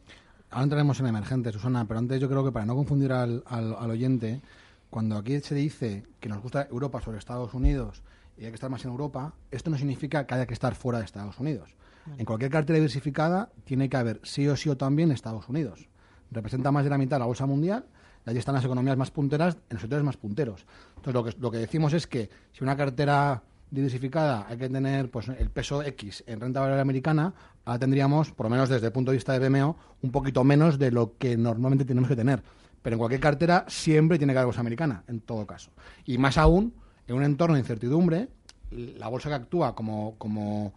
Ahora 0.50 0.64
entraremos 0.64 1.00
en 1.00 1.06
emergentes, 1.06 1.54
Susana, 1.54 1.86
pero 1.88 2.00
antes 2.00 2.20
yo 2.20 2.28
creo 2.28 2.44
que 2.44 2.52
para 2.52 2.66
no 2.66 2.76
confundir 2.76 3.14
al, 3.14 3.44
al 3.48 3.90
oyente, 3.90 4.42
cuando 4.90 5.16
aquí 5.16 5.40
se 5.42 5.54
dice 5.54 6.04
que 6.20 6.28
nos 6.28 6.42
gusta 6.42 6.68
Europa 6.70 7.00
sobre 7.02 7.20
Estados 7.20 7.54
Unidos 7.54 8.02
y 8.42 8.46
hay 8.46 8.50
que 8.50 8.56
estar 8.56 8.72
más 8.72 8.84
en 8.86 8.90
Europa, 8.90 9.36
esto 9.52 9.70
no 9.70 9.78
significa 9.78 10.26
que 10.26 10.34
haya 10.34 10.48
que 10.48 10.56
estar 10.56 10.74
fuera 10.74 10.98
de 10.98 11.06
Estados 11.06 11.40
Unidos. 11.40 11.76
En 12.18 12.26
cualquier 12.26 12.50
cartera 12.50 12.78
diversificada 12.78 13.52
tiene 13.66 13.88
que 13.88 13.98
haber 13.98 14.20
sí 14.24 14.48
o 14.48 14.56
sí 14.56 14.68
o 14.68 14.76
también 14.76 15.12
Estados 15.12 15.48
Unidos. 15.48 15.88
Representa 16.32 16.72
más 16.72 16.84
de 16.84 16.90
la 16.90 16.98
mitad 16.98 17.18
de 17.18 17.20
la 17.20 17.28
bolsa 17.28 17.46
mundial 17.46 17.86
y 18.26 18.32
allí 18.32 18.40
están 18.40 18.56
las 18.56 18.66
economías 18.66 18.98
más 18.98 19.12
punteras 19.12 19.58
en 19.70 19.76
los 19.76 19.82
sectores 19.82 20.04
más 20.04 20.18
punteros. 20.18 20.66
Entonces, 20.96 21.14
lo 21.14 21.24
que, 21.24 21.36
lo 21.40 21.52
que 21.52 21.58
decimos 21.60 21.94
es 21.94 22.08
que 22.08 22.32
si 22.52 22.64
una 22.64 22.76
cartera 22.76 23.44
diversificada 23.70 24.48
hay 24.50 24.58
que 24.58 24.70
tener 24.70 25.12
pues 25.12 25.28
el 25.30 25.52
peso 25.52 25.84
X 25.84 26.24
en 26.26 26.40
renta 26.40 26.62
variable 26.62 26.82
americana, 26.82 27.36
ahora 27.64 27.78
tendríamos, 27.78 28.32
por 28.32 28.48
lo 28.48 28.50
menos 28.50 28.70
desde 28.70 28.88
el 28.88 28.92
punto 28.92 29.12
de 29.12 29.18
vista 29.18 29.38
de 29.38 29.50
BMO, 29.50 29.78
un 30.02 30.12
poquito 30.12 30.44
menos 30.44 30.80
de 30.80 30.90
lo 30.90 31.16
que 31.20 31.38
normalmente 31.38 31.86
tenemos 31.86 32.10
que 32.10 32.16
tener. 32.16 32.42
Pero 32.82 32.96
en 32.96 32.98
cualquier 32.98 33.22
cartera 33.22 33.66
siempre 33.68 34.18
tiene 34.18 34.34
que 34.34 34.40
haber 34.40 34.48
bolsa 34.48 34.62
americana, 34.62 35.04
en 35.08 35.20
todo 35.20 35.46
caso. 35.46 35.70
Y 36.06 36.18
más 36.18 36.40
aún, 36.40 36.74
en 37.12 37.18
un 37.18 37.24
entorno 37.24 37.56
de 37.56 37.62
incertidumbre, 37.62 38.30
la 38.72 39.08
bolsa 39.10 39.30
que 39.30 39.36
actúa 39.36 39.76
como, 39.76 40.16
como, 40.18 40.74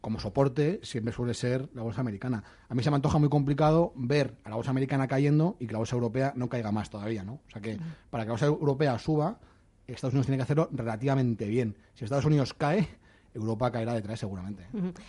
como 0.00 0.20
soporte 0.20 0.80
siempre 0.82 1.12
suele 1.12 1.34
ser 1.34 1.68
la 1.74 1.82
bolsa 1.82 2.02
americana. 2.02 2.44
A 2.68 2.74
mí 2.74 2.82
se 2.82 2.90
me 2.90 2.96
antoja 2.96 3.18
muy 3.18 3.30
complicado 3.30 3.92
ver 3.96 4.34
a 4.44 4.50
la 4.50 4.56
bolsa 4.56 4.70
americana 4.70 5.08
cayendo 5.08 5.56
y 5.58 5.66
que 5.66 5.72
la 5.72 5.78
bolsa 5.78 5.96
europea 5.96 6.32
no 6.36 6.48
caiga 6.48 6.72
más 6.72 6.90
todavía, 6.90 7.24
¿no? 7.24 7.40
O 7.48 7.50
sea 7.50 7.62
que 7.62 7.78
para 8.10 8.24
que 8.24 8.28
la 8.28 8.32
bolsa 8.32 8.46
europea 8.46 8.98
suba, 8.98 9.38
Estados 9.86 10.12
Unidos 10.12 10.26
tiene 10.26 10.36
que 10.36 10.42
hacerlo 10.42 10.68
relativamente 10.72 11.46
bien. 11.46 11.74
Si 11.94 12.04
Estados 12.04 12.26
Unidos 12.26 12.52
cae, 12.52 12.86
Europa 13.34 13.70
caerá 13.70 13.94
detrás 13.94 14.20
seguramente. 14.20 14.66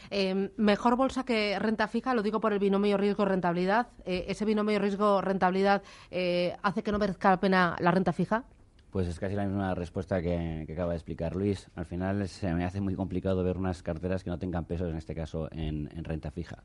Eh, 0.09 0.51
mejor 0.55 0.95
bolsa 0.95 1.25
que 1.25 1.59
renta 1.59 1.89
fija, 1.89 2.13
lo 2.13 2.24
digo 2.24 2.39
por 2.39 2.53
el 2.53 2.59
binomio 2.59 2.95
riesgo-rentabilidad. 2.98 3.88
Eh, 4.05 4.25
¿Ese 4.29 4.45
binomio 4.45 4.79
riesgo-rentabilidad 4.79 5.83
eh, 6.09 6.55
hace 6.63 6.83
que 6.83 6.91
no 6.93 7.00
merezca 7.00 7.31
la 7.31 7.39
pena 7.39 7.75
la 7.79 7.91
renta 7.91 8.13
fija? 8.13 8.45
Pues 8.91 9.08
es 9.08 9.19
casi 9.19 9.36
la 9.36 9.46
misma 9.46 9.75
respuesta 9.75 10.22
que, 10.22 10.65
acaba 10.72 10.91
de 10.91 10.98
explicar 10.98 11.36
Luis. 11.36 11.69
Al 11.75 11.86
final 11.86 12.27
se 12.27 12.53
me 12.53 12.65
hace 12.65 12.81
muy 12.81 12.96
complicado 12.96 13.43
ver 13.43 13.58
unas 13.58 13.84
carteras 13.84 14.24
que 14.24 14.29
no 14.29 14.39
tengan 14.39 14.65
peso, 14.65 14.88
en 14.88 14.96
este 14.96 15.13
caso, 15.13 15.48
en, 15.51 15.89
renta 16.03 16.31
fija. 16.31 16.63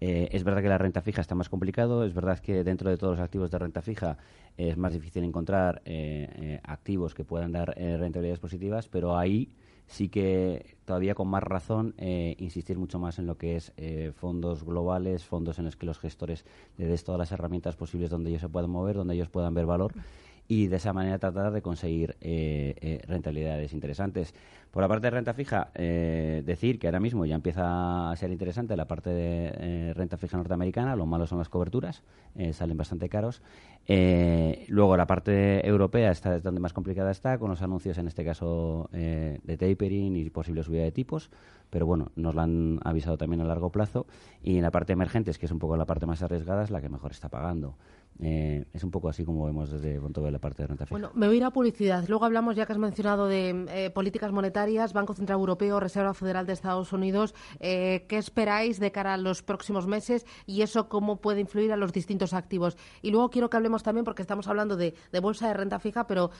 es 0.00 0.42
verdad 0.42 0.62
que 0.62 0.68
la 0.68 0.78
renta 0.78 1.00
fija 1.00 1.20
está 1.20 1.34
más 1.34 1.48
complicado, 1.48 2.04
es 2.04 2.14
verdad 2.14 2.38
que 2.40 2.64
dentro 2.64 2.90
de 2.90 2.96
todos 2.96 3.18
los 3.18 3.24
activos 3.24 3.50
de 3.50 3.58
renta 3.58 3.82
fija 3.82 4.18
es 4.56 4.76
más 4.76 4.92
difícil 4.94 5.22
encontrar 5.22 5.82
activos 6.64 7.14
que 7.14 7.24
puedan 7.24 7.52
dar 7.52 7.76
rentabilidades 7.76 8.40
positivas, 8.40 8.88
pero 8.88 9.16
ahí 9.16 9.52
sí 9.90 10.08
que 10.08 10.76
todavía 10.84 11.14
con 11.14 11.28
más 11.28 11.42
razón 11.42 11.94
eh, 11.98 12.36
insistir 12.38 12.78
mucho 12.78 13.00
más 13.00 13.18
en 13.18 13.26
lo 13.26 13.36
que 13.36 13.56
es 13.56 13.72
eh, 13.76 14.12
fondos 14.14 14.64
globales, 14.64 15.24
fondos 15.24 15.58
en 15.58 15.64
los 15.64 15.76
que 15.76 15.84
los 15.84 15.98
gestores 15.98 16.44
les 16.78 16.88
des 16.88 17.02
todas 17.02 17.18
las 17.18 17.32
herramientas 17.32 17.74
posibles 17.74 18.08
donde 18.08 18.30
ellos 18.30 18.40
se 18.40 18.48
puedan 18.48 18.70
mover, 18.70 18.94
donde 18.94 19.14
ellos 19.14 19.28
puedan 19.28 19.52
ver 19.52 19.66
valor 19.66 19.92
y 20.50 20.66
de 20.66 20.76
esa 20.76 20.92
manera 20.92 21.18
tratar 21.18 21.52
de 21.52 21.62
conseguir 21.62 22.16
eh, 22.20 23.00
rentabilidades 23.06 23.72
interesantes. 23.72 24.34
Por 24.72 24.82
la 24.82 24.88
parte 24.88 25.06
de 25.06 25.10
renta 25.10 25.34
fija, 25.34 25.72
decir 25.74 26.78
que 26.78 26.86
ahora 26.86 27.00
mismo 27.00 27.26
ya 27.26 27.34
empieza 27.34 28.12
a 28.12 28.14
ser 28.14 28.30
interesante 28.30 28.76
la 28.76 28.86
parte 28.86 29.10
de 29.10 29.92
renta 29.94 30.16
fija 30.16 30.36
norteamericana, 30.36 30.94
lo 30.94 31.06
malo 31.06 31.26
son 31.26 31.38
las 31.38 31.48
coberturas, 31.48 32.04
salen 32.52 32.76
bastante 32.76 33.08
caros. 33.08 33.42
Eh, 33.92 34.66
luego 34.68 34.96
la 34.96 35.06
parte 35.06 35.66
europea 35.66 36.12
está 36.12 36.38
donde 36.38 36.60
más 36.60 36.72
complicada 36.72 37.10
está, 37.10 37.38
con 37.38 37.50
los 37.50 37.62
anuncios 37.62 37.98
en 37.98 38.06
este 38.06 38.24
caso 38.24 38.88
eh, 38.92 39.40
de 39.42 39.56
tapering 39.56 40.14
y 40.14 40.30
posible 40.30 40.62
subida 40.62 40.82
de 40.82 40.92
tipos, 40.92 41.30
pero 41.70 41.86
bueno, 41.86 42.12
nos 42.14 42.34
lo 42.34 42.42
han 42.42 42.78
avisado 42.84 43.18
también 43.18 43.40
a 43.40 43.44
largo 43.44 43.70
plazo. 43.70 44.06
Y 44.42 44.56
en 44.56 44.62
la 44.62 44.70
parte 44.70 44.92
emergentes, 44.92 45.38
que 45.38 45.46
es 45.46 45.52
un 45.52 45.58
poco 45.58 45.76
la 45.76 45.86
parte 45.86 46.06
más 46.06 46.22
arriesgada, 46.22 46.62
es 46.62 46.70
la 46.70 46.80
que 46.80 46.88
mejor 46.88 47.10
está 47.10 47.28
pagando. 47.28 47.74
Eh, 48.22 48.66
es 48.74 48.84
un 48.84 48.90
poco 48.90 49.08
así 49.08 49.24
como 49.24 49.46
vemos 49.46 49.70
desde 49.70 49.98
de 49.98 50.30
la 50.30 50.38
parte 50.38 50.62
de 50.62 50.66
renta 50.66 50.84
fija. 50.84 50.92
Bueno, 50.92 51.10
me 51.14 51.26
voy 51.26 51.36
a 51.36 51.38
ir 51.38 51.44
a 51.44 51.50
publicidad. 51.50 52.04
Luego 52.08 52.26
hablamos, 52.26 52.54
ya 52.54 52.66
que 52.66 52.72
has 52.72 52.78
mencionado, 52.78 53.26
de 53.26 53.66
eh, 53.70 53.90
políticas 53.90 54.30
monetarias, 54.30 54.92
Banco 54.92 55.14
Central 55.14 55.38
Europeo, 55.38 55.80
Reserva 55.80 56.12
Federal 56.12 56.46
de 56.46 56.52
Estados 56.52 56.92
Unidos. 56.92 57.34
Eh, 57.60 58.04
¿Qué 58.08 58.18
esperáis 58.18 58.78
de 58.78 58.92
cara 58.92 59.14
a 59.14 59.16
los 59.16 59.42
próximos 59.42 59.86
meses 59.86 60.26
y 60.44 60.62
eso 60.62 60.88
cómo 60.88 61.16
puede 61.16 61.40
influir 61.40 61.72
a 61.72 61.76
los 61.76 61.92
distintos 61.92 62.34
activos? 62.34 62.76
Y 63.00 63.10
luego 63.10 63.30
quiero 63.30 63.48
que 63.48 63.56
hablemos 63.56 63.82
también, 63.82 64.04
porque 64.04 64.22
estamos 64.22 64.48
hablando 64.48 64.76
de, 64.76 64.94
bolsa 65.22 65.48
de 65.48 65.54
renta 65.54 65.78
fija, 65.78 66.06
pero 66.06 66.30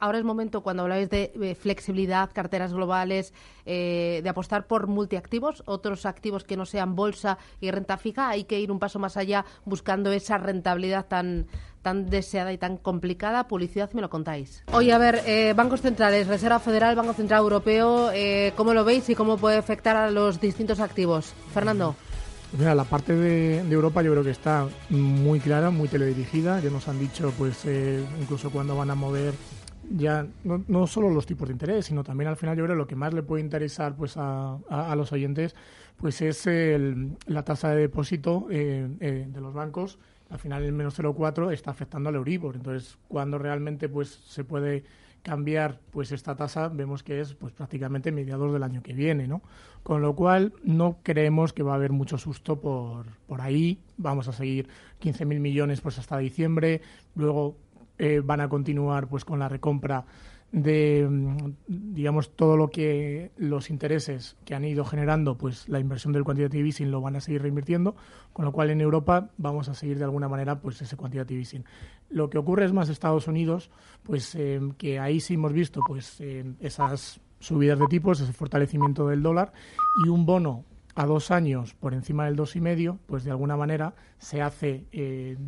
ahora 0.00 0.18
es 0.18 0.24
momento, 0.24 0.62
cuando 0.62 0.84
habláis 0.84 1.10
de 1.10 1.56
flexibilidad, 1.58 2.30
carteras 2.32 2.72
globales, 2.72 3.34
de 3.64 4.28
apostar 4.28 4.66
por 4.66 4.86
multiactivos, 4.86 5.62
otros 5.66 6.06
activos 6.06 6.44
que 6.44 6.56
no 6.56 6.64
sean 6.64 6.96
bolsa 6.96 7.38
y 7.60 7.70
renta 7.70 7.98
fija, 7.98 8.28
hay 8.28 8.44
que 8.44 8.60
ir 8.60 8.70
un 8.70 8.78
paso 8.78 8.98
más 8.98 9.16
allá 9.16 9.44
buscando 9.64 10.12
esa 10.12 10.38
rentabilidad 10.38 11.06
tan, 11.08 11.46
tan 11.82 12.06
deseada 12.06 12.52
y 12.52 12.58
tan 12.58 12.76
complicada? 12.76 13.48
Publicidad, 13.48 13.92
me 13.92 14.00
lo 14.00 14.10
contáis. 14.10 14.62
Oye, 14.72 14.92
a 14.92 14.98
ver, 14.98 15.22
eh, 15.26 15.54
bancos 15.56 15.80
centrales, 15.80 16.26
Reserva 16.26 16.58
Federal, 16.58 16.96
Banco 16.96 17.14
Central 17.14 17.40
Europeo, 17.40 18.10
eh, 18.12 18.52
¿cómo 18.56 18.74
lo 18.74 18.84
veis 18.84 19.08
y 19.08 19.14
cómo 19.14 19.36
puede 19.38 19.56
afectar 19.56 19.96
a 19.96 20.10
los 20.10 20.40
distintos 20.40 20.80
activos? 20.80 21.34
Fernando. 21.52 21.94
Mira, 22.58 22.74
la 22.74 22.84
parte 22.84 23.14
de, 23.14 23.58
Europa 23.70 24.02
yo 24.02 24.10
creo 24.12 24.24
que 24.24 24.30
está 24.30 24.66
muy 24.88 25.38
clara, 25.38 25.70
muy 25.70 25.88
teledirigida. 25.88 26.60
Ya 26.60 26.70
nos 26.70 26.88
han 26.88 26.98
dicho, 26.98 27.32
pues, 27.36 27.64
eh, 27.66 28.02
incluso 28.20 28.50
cuando 28.50 28.76
van 28.76 28.90
a 28.90 28.94
mover 28.94 29.34
ya 29.90 30.26
no, 30.44 30.62
no, 30.68 30.86
solo 30.86 31.08
los 31.08 31.24
tipos 31.24 31.48
de 31.48 31.52
interés, 31.52 31.86
sino 31.86 32.04
también 32.04 32.28
al 32.28 32.36
final 32.36 32.56
yo 32.56 32.64
creo 32.64 32.76
lo 32.76 32.86
que 32.86 32.96
más 32.96 33.14
le 33.14 33.22
puede 33.22 33.42
interesar 33.42 33.96
pues 33.96 34.18
a, 34.18 34.58
a, 34.68 34.94
los 34.96 35.12
oyentes 35.12 35.54
pues 35.96 36.20
es 36.20 36.46
el, 36.46 37.16
la 37.26 37.42
tasa 37.42 37.70
de 37.70 37.80
depósito 37.80 38.46
de 38.50 39.30
los 39.40 39.54
bancos 39.54 39.98
al 40.30 40.38
final 40.38 40.62
el 40.62 40.72
menos 40.72 40.98
0,4 40.98 41.52
está 41.52 41.70
afectando 41.70 42.08
al 42.08 42.16
Euribor. 42.16 42.56
Entonces, 42.56 42.98
cuando 43.08 43.38
realmente 43.38 43.88
pues 43.88 44.08
se 44.08 44.44
puede 44.44 44.84
cambiar 45.22 45.80
pues 45.90 46.12
esta 46.12 46.36
tasa, 46.36 46.68
vemos 46.68 47.02
que 47.02 47.20
es 47.20 47.34
pues 47.34 47.52
prácticamente 47.52 48.12
mediados 48.12 48.52
del 48.52 48.62
año 48.62 48.82
que 48.82 48.92
viene, 48.92 49.26
¿no? 49.26 49.42
Con 49.82 50.02
lo 50.02 50.14
cual 50.14 50.52
no 50.62 50.98
creemos 51.02 51.52
que 51.52 51.62
va 51.62 51.72
a 51.72 51.76
haber 51.76 51.92
mucho 51.92 52.18
susto 52.18 52.60
por, 52.60 53.06
por 53.26 53.40
ahí. 53.40 53.80
Vamos 53.96 54.28
a 54.28 54.32
seguir 54.32 54.68
15.000 55.00 55.40
millones 55.40 55.80
pues 55.80 55.98
hasta 55.98 56.18
diciembre. 56.18 56.82
Luego 57.14 57.56
eh, 57.98 58.20
van 58.24 58.40
a 58.40 58.48
continuar 58.48 59.08
pues 59.08 59.24
con 59.24 59.38
la 59.38 59.48
recompra 59.48 60.04
de 60.52 61.06
mm, 61.08 61.52
digamos 61.66 62.30
todo 62.34 62.56
lo 62.56 62.68
que 62.68 63.30
los 63.36 63.70
intereses 63.70 64.36
que 64.44 64.54
han 64.54 64.64
ido 64.64 64.84
generando 64.84 65.36
pues 65.36 65.68
la 65.68 65.78
inversión 65.78 66.12
del 66.12 66.24
quantitative 66.24 66.66
easing 66.66 66.90
lo 66.90 67.00
van 67.00 67.16
a 67.16 67.20
seguir 67.20 67.42
reinvirtiendo 67.42 67.96
con 68.32 68.44
lo 68.44 68.52
cual 68.52 68.70
en 68.70 68.80
Europa 68.80 69.30
vamos 69.36 69.68
a 69.68 69.74
seguir 69.74 69.98
de 69.98 70.04
alguna 70.04 70.28
manera 70.28 70.60
pues 70.60 70.80
ese 70.80 70.96
quantitative 70.96 71.40
easing. 71.40 71.64
Lo 72.08 72.30
que 72.30 72.38
ocurre 72.38 72.64
es 72.64 72.72
más 72.72 72.88
Estados 72.88 73.28
Unidos 73.28 73.70
pues 74.02 74.34
eh, 74.34 74.60
que 74.78 74.98
ahí 74.98 75.20
sí 75.20 75.34
hemos 75.34 75.52
visto 75.52 75.80
pues 75.86 76.20
eh, 76.20 76.44
esas 76.60 77.20
subidas 77.40 77.78
de 77.78 77.86
tipos 77.86 78.20
ese 78.20 78.32
fortalecimiento 78.32 79.06
del 79.06 79.22
dólar 79.22 79.52
y 80.04 80.08
un 80.08 80.24
bono 80.24 80.64
a 80.98 81.06
dos 81.06 81.30
años 81.30 81.74
por 81.74 81.94
encima 81.94 82.24
del 82.24 82.34
dos 82.34 82.56
y 82.56 82.60
medio, 82.60 82.98
pues 83.06 83.22
de 83.22 83.30
alguna 83.30 83.56
manera 83.56 83.94
se 84.18 84.42
hace 84.42 84.84
eh, 84.90 85.38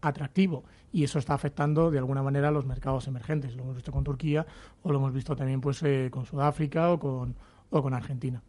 atractivo 0.00 0.62
y 0.92 1.02
eso 1.02 1.18
está 1.18 1.34
afectando 1.34 1.90
de 1.90 1.98
alguna 1.98 2.22
manera 2.22 2.52
los 2.52 2.64
mercados 2.64 3.08
emergentes. 3.08 3.56
Lo 3.56 3.64
hemos 3.64 3.74
visto 3.74 3.90
con 3.90 4.04
Turquía 4.04 4.46
o 4.84 4.92
lo 4.92 4.98
hemos 4.98 5.12
visto 5.12 5.34
también 5.34 5.60
pues 5.60 5.82
eh, 5.82 6.10
con 6.12 6.26
Sudáfrica 6.26 6.92
o 6.92 7.00
con, 7.00 7.34
o 7.70 7.82
con 7.82 7.92
Argentina. 7.92 8.40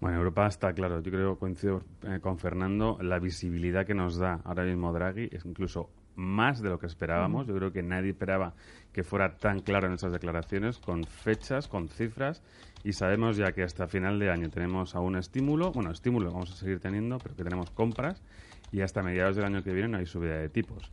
Bueno, 0.00 0.18
Europa 0.18 0.48
está 0.48 0.72
claro. 0.72 1.00
Yo 1.00 1.12
creo, 1.12 1.38
coincido 1.38 1.82
eh, 2.02 2.18
con 2.20 2.38
Fernando, 2.38 2.98
la 3.00 3.20
visibilidad 3.20 3.86
que 3.86 3.94
nos 3.94 4.16
da 4.16 4.40
ahora 4.42 4.64
mismo 4.64 4.92
Draghi 4.92 5.28
es 5.30 5.44
incluso 5.44 5.88
más 6.16 6.60
de 6.60 6.70
lo 6.70 6.78
que 6.78 6.86
esperábamos. 6.86 7.46
Yo 7.46 7.54
creo 7.54 7.72
que 7.72 7.82
nadie 7.82 8.10
esperaba 8.10 8.54
que 8.92 9.04
fuera 9.04 9.36
tan 9.36 9.60
claro 9.60 9.86
en 9.86 9.94
esas 9.94 10.12
declaraciones, 10.12 10.78
con 10.78 11.04
fechas, 11.04 11.68
con 11.68 11.88
cifras, 11.88 12.42
y 12.82 12.92
sabemos 12.92 13.36
ya 13.36 13.52
que 13.52 13.62
hasta 13.62 13.86
final 13.86 14.18
de 14.18 14.30
año 14.30 14.48
tenemos 14.48 14.94
aún 14.94 15.16
estímulo, 15.16 15.72
bueno, 15.72 15.90
estímulo 15.90 16.32
vamos 16.32 16.50
a 16.52 16.56
seguir 16.56 16.80
teniendo, 16.80 17.18
pero 17.18 17.36
que 17.36 17.44
tenemos 17.44 17.70
compras, 17.70 18.22
y 18.72 18.80
hasta 18.80 19.02
mediados 19.02 19.36
del 19.36 19.44
año 19.44 19.62
que 19.62 19.72
viene 19.72 19.88
no 19.88 19.98
hay 19.98 20.06
subida 20.06 20.38
de 20.38 20.48
tipos. 20.48 20.90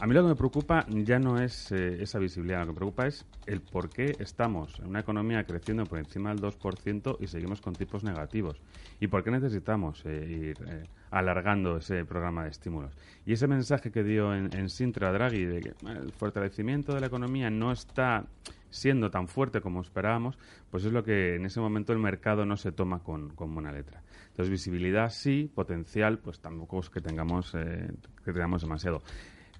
A 0.00 0.06
mí 0.06 0.14
lo 0.14 0.22
que 0.22 0.28
me 0.28 0.36
preocupa 0.36 0.86
ya 0.88 1.18
no 1.18 1.40
es 1.40 1.72
eh, 1.72 2.00
esa 2.00 2.20
visibilidad, 2.20 2.60
lo 2.60 2.66
que 2.66 2.72
me 2.72 2.76
preocupa 2.76 3.06
es 3.08 3.26
el 3.46 3.60
por 3.60 3.90
qué 3.90 4.14
estamos 4.20 4.78
en 4.78 4.86
una 4.86 5.00
economía 5.00 5.42
creciendo 5.42 5.84
por 5.86 5.98
encima 5.98 6.30
del 6.30 6.40
2% 6.40 7.16
y 7.18 7.26
seguimos 7.26 7.60
con 7.60 7.74
tipos 7.74 8.04
negativos. 8.04 8.60
Y 9.00 9.08
por 9.08 9.24
qué 9.24 9.32
necesitamos 9.32 10.04
eh, 10.04 10.26
ir 10.30 10.68
eh, 10.68 10.84
alargando 11.10 11.78
ese 11.78 12.04
programa 12.04 12.44
de 12.44 12.50
estímulos. 12.50 12.96
Y 13.26 13.32
ese 13.32 13.46
mensaje 13.46 13.90
que 13.90 14.02
dio 14.02 14.34
en, 14.34 14.68
Sintra 14.68 15.12
Draghi 15.12 15.44
de 15.44 15.60
que 15.60 15.74
el 15.86 16.12
fortalecimiento 16.12 16.94
de 16.94 17.00
la 17.00 17.06
economía 17.06 17.50
no 17.50 17.72
está 17.72 18.24
siendo 18.70 19.10
tan 19.10 19.28
fuerte 19.28 19.60
como 19.60 19.80
esperábamos, 19.80 20.38
pues 20.70 20.84
es 20.84 20.92
lo 20.92 21.02
que 21.02 21.36
en 21.36 21.46
ese 21.46 21.60
momento 21.60 21.92
el 21.92 21.98
mercado 21.98 22.44
no 22.44 22.56
se 22.56 22.72
toma 22.72 23.02
con, 23.02 23.30
con 23.30 23.54
buena 23.54 23.72
letra. 23.72 24.02
Entonces, 24.38 24.50
visibilidad 24.50 25.10
sí, 25.10 25.50
potencial, 25.52 26.18
pues 26.18 26.40
tampoco 26.40 26.80
es 26.80 26.90
que 26.90 27.00
tengamos, 27.00 27.54
eh, 27.54 27.90
que 28.24 28.32
tengamos 28.32 28.62
demasiado. 28.62 29.02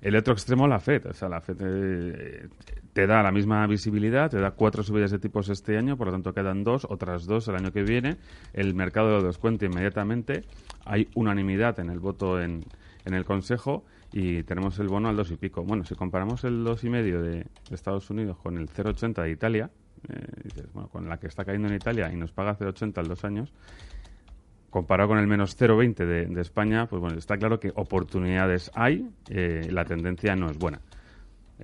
El 0.01 0.17
otro 0.17 0.33
extremo, 0.33 0.67
la 0.69 0.79
FED. 0.79 1.07
O 1.07 1.13
sea, 1.13 1.29
la 1.29 1.41
FED 1.41 1.57
eh, 1.61 2.49
te 2.93 3.07
da 3.07 3.23
la 3.23 3.33
misma 3.33 3.67
visibilidad, 3.67 4.31
te 4.31 4.39
da 4.39 4.53
cuatro 4.53 4.83
subidas 4.83 5.11
de 5.11 5.19
tipos 5.19 5.49
este 5.49 5.77
año, 5.77 5.97
por 5.97 6.09
lo 6.09 6.13
tanto 6.13 6.33
quedan 6.33 6.65
dos, 6.65 6.87
otras 6.89 7.27
dos 7.27 7.49
el 7.49 7.57
año 7.57 7.73
que 7.73 7.83
viene. 7.83 8.17
El 8.53 8.75
mercado 8.75 9.11
lo 9.11 9.23
descuenta 9.23 9.67
inmediatamente. 9.67 10.43
Hay 10.85 11.09
unanimidad 11.15 11.81
en 11.81 11.91
el 11.91 11.99
voto 11.99 12.41
en, 12.41 12.65
en 13.05 13.15
el 13.15 13.25
Consejo 13.25 13.85
y 14.13 14.43
tenemos 14.45 14.79
el 14.79 14.89
bono 14.89 15.09
al 15.09 15.17
dos 15.17 15.31
y 15.31 15.37
pico. 15.37 15.65
Bueno, 15.65 15.85
si 15.85 15.95
comparamos 15.95 16.45
el 16.45 16.65
dos 16.65 16.85
y 16.85 16.91
medio 16.91 17.23
de, 17.23 17.47
Estados 17.71 18.09
Unidos 18.11 18.39
con 18.39 18.57
el 18.57 18.69
0,80 18.69 19.23
de 19.23 19.31
Italia, 19.31 19.71
eh, 20.09 20.65
bueno, 20.73 20.89
con 20.89 21.09
la 21.09 21.19
que 21.19 21.27
está 21.27 21.45
cayendo 21.45 21.69
en 21.69 21.75
Italia 21.75 22.11
y 22.13 22.17
nos 22.17 22.33
paga 22.33 22.57
0,80 22.57 22.99
al 22.99 23.09
dos 23.09 23.25
años, 23.25 23.53
comparado 24.71 25.09
con 25.09 25.19
el 25.19 25.27
menos 25.27 25.59
0,20 25.59 25.95
de, 26.07 26.27
de, 26.27 26.41
España, 26.41 26.87
pues 26.87 27.01
bueno, 27.01 27.19
está 27.19 27.37
claro 27.37 27.59
que 27.59 27.73
oportunidades 27.75 28.71
hay, 28.75 29.09
eh, 29.29 29.69
la 29.71 29.85
tendencia 29.85 30.37
no 30.37 30.51
es 30.51 30.59
buena. 30.59 30.81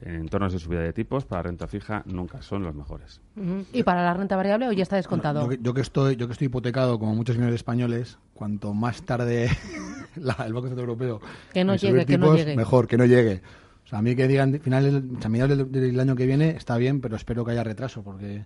Entornos 0.03 0.53
de 0.53 0.59
subida 0.59 0.81
de 0.81 0.93
tipos 0.93 1.25
para 1.25 1.43
renta 1.43 1.69
fija 1.69 2.03
nunca 2.07 2.43
son 2.43 2.65
los 2.65 2.75
mejores. 2.75 3.21
Uh 3.37 3.41
-huh. 3.41 3.67
¿Y 3.73 3.85
para 3.85 4.03
la 4.03 4.13
renta 4.13 4.35
variable 4.35 4.67
hoy 4.67 4.75
ya 4.75 4.83
está 4.83 4.97
descontado? 4.97 5.49
Yo, 5.53 5.57
yo, 5.61 5.73
que 5.73 5.83
estoy, 5.83 6.17
yo 6.17 6.27
que 6.27 6.33
estoy 6.33 6.47
hipotecado, 6.47 6.99
como 6.99 7.15
muchos 7.15 7.37
millones 7.37 7.53
de 7.53 7.57
españoles, 7.57 8.19
cuanto 8.33 8.75
más 8.75 9.03
tarde 9.03 9.49
la, 10.17 10.35
el 10.45 10.53
Banco 10.53 10.67
Central 10.67 10.89
Europeo 10.89 11.21
que 11.53 11.63
no 11.65 11.77
llegue, 11.77 12.05
tipos, 12.05 12.07
que 12.07 12.19
no 12.19 12.37
llegue. 12.37 12.57
mejor, 12.57 12.89
que 12.89 12.97
no 12.97 13.05
llegue. 13.05 13.43
O 13.85 13.89
sea, 13.89 13.99
a 13.99 14.03
mí 14.03 14.17
que 14.17 14.27
digan 14.27 14.59
finales, 14.61 14.95
a 15.23 15.29
mediados 15.29 15.71
del, 15.71 16.01
año 16.01 16.17
que 16.17 16.27
viene 16.27 16.51
está 16.51 16.77
bien, 16.79 17.01
pero 17.01 17.17
espero 17.17 17.45
que 17.45 17.53
haya 17.53 17.63
retraso, 17.63 18.03
porque 18.03 18.45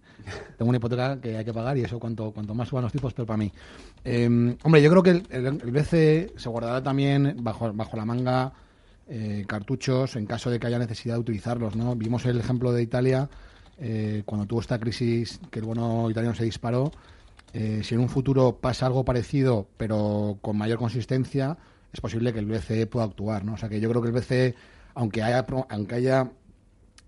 tengo 0.59 0.69
una 0.69 0.79
hipoteca 0.79 1.21
que 1.21 1.37
hay 1.37 1.45
que 1.45 1.55
pagar 1.55 1.79
y 1.79 1.83
eso 1.83 2.01
cuanto, 2.01 2.33
cuanto 2.33 2.55
más 2.55 2.69
suban 2.69 2.83
los 2.83 2.93
tipos, 2.93 3.15
peor 3.15 3.27
para 3.27 3.37
mí. 3.37 3.53
Eh, 4.05 4.57
hombre, 4.63 4.83
yo 4.83 4.91
creo 4.91 5.03
que 5.03 5.23
el 5.31 5.71
BCE 5.71 6.33
se 6.37 6.49
guardará 6.49 6.83
también 6.83 7.37
bajo, 7.41 7.73
bajo 7.73 7.97
la 7.97 8.05
manga 8.05 8.53
eh, 9.11 9.45
cartuchos 9.47 10.17
en 10.17 10.27
caso 10.27 10.51
de 10.51 10.61
que 10.61 10.67
haya 10.67 10.79
necesidad 10.79 11.15
de 11.15 11.21
utilizarlos. 11.21 11.75
¿no? 11.77 11.97
Vimos 11.97 12.27
el 12.27 12.39
ejemplo 12.39 12.73
de 12.73 12.83
Italia 12.83 13.31
eh, 13.79 14.23
cuando 14.27 14.47
tuvo 14.47 14.61
esta 14.61 14.79
crisis 14.79 15.41
que 15.51 15.61
el 15.61 15.65
bono 15.65 16.11
italiano 16.11 16.35
se 16.35 16.45
disparó. 16.45 16.93
Eh, 17.55 17.81
si 17.83 17.95
en 17.95 18.03
un 18.03 18.11
futuro 18.11 18.59
pasa 18.61 18.85
algo 18.85 19.07
parecido, 19.07 19.67
pero 19.79 20.37
con 20.43 20.59
mayor 20.59 20.79
consistencia, 20.79 21.57
es 21.91 22.03
posible 22.03 22.35
que 22.35 22.41
el 22.41 22.47
BCE 22.47 22.87
pueda 22.87 23.07
actuar. 23.07 23.47
¿no? 23.47 23.55
O 23.55 23.57
sea 23.57 23.71
que 23.71 23.81
yo 23.81 23.89
creo 23.89 24.03
que 24.03 24.09
el 24.09 24.15
BCE, 24.15 24.55
aunque 24.99 25.23
haya, 25.23 25.47
aunque 25.69 25.95
haya 25.95 26.33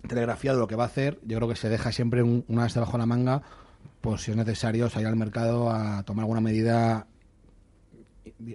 telegrafiado 0.07 0.61
lo 0.61 0.69
que 0.69 0.77
va 0.77 0.85
a 0.85 0.87
hacer, 0.87 1.19
yo 1.25 1.37
creo 1.39 1.49
que 1.49 1.57
se 1.57 1.69
deja 1.69 1.91
siempre 1.91 2.23
un, 2.23 2.45
una 2.47 2.63
vez 2.63 2.73
debajo 2.73 2.93
de 2.93 2.99
la 2.99 3.07
manga, 3.07 3.43
pues 4.01 4.23
si 4.23 4.31
es 4.31 4.37
necesario 4.37 4.89
salir 4.89 5.09
al 5.09 5.17
mercado 5.17 5.73
a 5.73 6.05
tomar 6.05 6.23
alguna 6.23 6.41
medida 6.41 7.09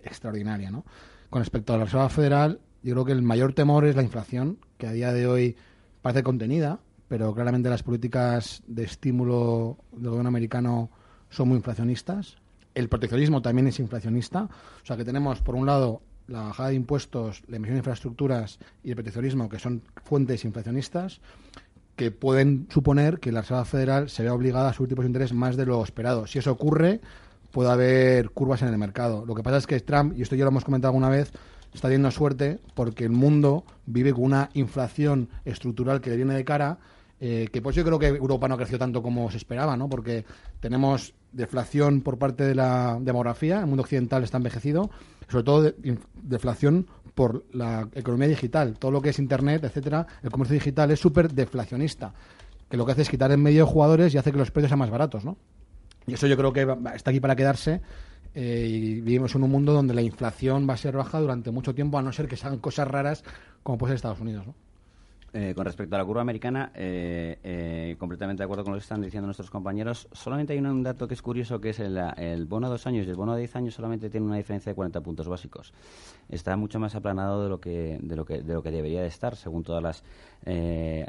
extraordinaria. 0.05 0.71
¿no? 0.71 0.85
Con 1.29 1.41
respecto 1.41 1.73
a 1.73 1.77
la 1.77 1.83
Reserva 1.83 2.07
Federal, 2.07 2.61
yo 2.81 2.93
creo 2.93 3.03
que 3.03 3.11
el 3.11 3.23
mayor 3.23 3.51
temor 3.51 3.83
es 3.83 3.97
la 3.97 4.03
inflación, 4.03 4.57
que 4.77 4.87
a 4.87 4.93
día 4.93 5.11
de 5.11 5.27
hoy 5.27 5.57
parece 6.01 6.23
contenida, 6.23 6.79
pero 7.09 7.35
claramente 7.35 7.69
las 7.69 7.83
políticas 7.83 8.63
de 8.67 8.85
estímulo 8.85 9.79
del 9.91 10.11
gobierno 10.11 10.29
americano 10.29 10.91
son 11.29 11.49
muy 11.49 11.57
inflacionistas. 11.57 12.37
El 12.73 12.87
proteccionismo 12.87 13.41
también 13.41 13.67
es 13.67 13.81
inflacionista. 13.81 14.43
O 14.43 14.85
sea 14.85 14.95
que 14.95 15.03
tenemos, 15.03 15.41
por 15.41 15.55
un 15.55 15.65
lado, 15.65 16.03
la 16.27 16.41
bajada 16.41 16.70
de 16.70 16.75
impuestos, 16.75 17.44
la 17.48 17.58
emisión 17.58 17.75
de 17.75 17.79
infraestructuras 17.79 18.60
y 18.84 18.89
el 18.89 18.96
proteccionismo, 18.96 19.50
que 19.50 19.60
son 19.60 19.82
fuentes 20.03 20.46
inflacionistas, 20.46 21.22
que 21.96 22.12
pueden 22.12 22.67
suponer 22.70 23.20
que 23.20 23.32
la 23.32 23.41
Reserva 23.41 23.65
Federal 23.65 24.10
se 24.10 24.24
vea 24.24 24.34
obligada 24.34 24.70
a 24.70 24.74
subir 24.74 24.89
tipos 24.89 25.05
de 25.05 25.10
interés 25.10 25.34
más 25.34 25.55
de 25.55 25.65
lo 25.65 25.84
esperado. 25.84 26.27
Si 26.27 26.39
eso 26.39 26.51
ocurre, 26.51 27.00
puede 27.51 27.72
haber 27.72 28.32
curvas 28.32 28.62
en 28.63 28.67
el 28.67 28.77
mercado. 28.77 29.25
Lo 29.25 29.34
que 29.34 29.44
pasa 29.44 29.58
es 29.58 29.67
que 29.67 29.79
Trump, 29.79 30.17
y 30.17 30.22
esto 30.22 30.36
ya 30.36 30.44
lo 30.44 30.50
hemos 30.50 30.65
comentado 30.65 30.89
alguna 30.89 31.10
vez, 31.10 31.32
está 31.74 31.88
teniendo 31.88 32.12
suerte 32.12 32.60
porque 32.74 33.05
el 33.05 33.12
mundo 33.12 33.63
vive 33.86 34.13
con 34.13 34.24
una 34.24 34.50
inflación 34.53 35.29
estructural 35.46 36.01
que 36.01 36.10
le 36.10 36.17
viene 36.17 36.34
de 36.34 36.44
cara, 36.44 36.79
eh, 37.20 37.48
que 37.51 37.62
pues 37.62 37.75
yo 37.75 37.86
creo 37.86 37.98
que 37.98 38.08
Europa 38.08 38.48
no 38.48 38.55
ha 38.55 38.58
crecido 38.58 38.79
tanto 38.79 39.01
como 39.01 39.32
se 39.32 39.38
esperaba, 39.38 39.77
¿no? 39.77 39.88
Porque 39.88 40.25
tenemos 40.59 41.14
deflación 41.35 42.01
por 42.01 42.17
parte 42.17 42.43
de 42.43 42.55
la 42.55 42.98
demografía, 43.00 43.59
el 43.59 43.67
mundo 43.67 43.83
occidental 43.83 44.24
está 44.24 44.37
envejecido, 44.37 44.89
sobre 45.29 45.43
todo 45.43 45.61
de, 45.63 45.98
deflación 46.13 46.87
por 47.13 47.45
la 47.53 47.87
economía 47.93 48.27
digital, 48.27 48.77
todo 48.77 48.91
lo 48.91 49.01
que 49.01 49.09
es 49.09 49.19
internet, 49.19 49.63
etcétera, 49.63 50.07
el 50.24 50.31
comercio 50.31 50.53
digital 50.53 50.91
es 50.91 51.00
súper 51.00 51.31
deflacionista, 51.31 52.13
que 52.69 52.77
lo 52.77 52.85
que 52.85 52.93
hace 52.93 53.03
es 53.03 53.09
quitar 53.09 53.31
en 53.31 53.41
medio 53.41 53.65
de 53.65 53.71
jugadores 53.71 54.13
y 54.13 54.17
hace 54.17 54.31
que 54.31 54.37
los 54.37 54.51
precios 54.51 54.69
sean 54.69 54.79
más 54.79 54.89
baratos, 54.89 55.24
¿no? 55.24 55.37
Y 56.07 56.13
eso 56.13 56.27
yo 56.27 56.37
creo 56.37 56.53
que 56.53 56.67
está 56.93 57.11
aquí 57.11 57.19
para 57.19 57.35
quedarse 57.35 57.81
eh, 58.33 58.67
y 58.69 59.01
vivimos 59.01 59.33
en 59.33 59.43
un 59.43 59.50
mundo 59.50 59.74
donde 59.74 59.93
la 59.93 60.01
inflación 60.01 60.67
va 60.69 60.74
a 60.74 60.77
ser 60.77 60.95
baja 60.95 61.19
durante 61.19 61.51
mucho 61.51 61.74
tiempo, 61.74 61.98
a 61.98 62.01
no 62.01 62.11
ser 62.11 62.27
que 62.27 62.37
se 62.37 62.45
hagan 62.45 62.59
cosas 62.59 62.87
raras 62.87 63.24
como 63.63 63.77
puede 63.77 63.91
ser 63.91 63.95
Estados 63.95 64.19
Unidos. 64.19 64.45
¿no? 64.45 64.55
Eh, 65.37 65.53
con 65.53 65.65
respecto 65.65 65.93
a 65.95 66.00
la 66.00 66.05
curva 66.05 66.21
americana, 66.21 66.71
eh, 66.74 67.37
eh, 67.43 67.98
completamente 68.00 68.39
de 68.39 68.45
acuerdo 68.45 68.63
con 68.63 68.71
lo 68.71 68.79
que 68.79 68.83
están 68.83 69.01
diciendo 69.01 69.27
nuestros 69.27 69.50
compañeros. 69.50 70.07
Solamente 70.13 70.53
hay 70.53 70.59
un 70.59 70.81
dato 70.81 71.09
que 71.09 71.13
es 71.13 71.21
curioso, 71.21 71.59
que 71.59 71.71
es 71.71 71.79
el, 71.81 72.45
bono 72.45 72.67
a 72.67 72.69
dos 72.69 72.87
años 72.87 73.05
y 73.05 73.09
el 73.09 73.17
bono 73.17 73.33
a 73.33 73.35
diez 73.35 73.53
años 73.57 73.74
solamente 73.74 74.09
tiene 74.09 74.25
una 74.25 74.37
diferencia 74.37 74.71
de 74.71 74.75
40 74.75 75.01
puntos 75.01 75.27
básicos. 75.27 75.74
Está 76.29 76.55
mucho 76.55 76.79
más 76.79 76.95
aplanado 76.95 77.43
de 77.43 77.50
lo 77.50 77.59
que, 77.59 78.00
de 78.01 78.15
lo 78.15 78.24
que, 78.24 78.43
de 78.43 78.71
debería 78.71 79.01
de 79.01 79.09
estar, 79.09 79.35
según 79.35 79.63
todas 79.63 79.83
las 79.83 80.03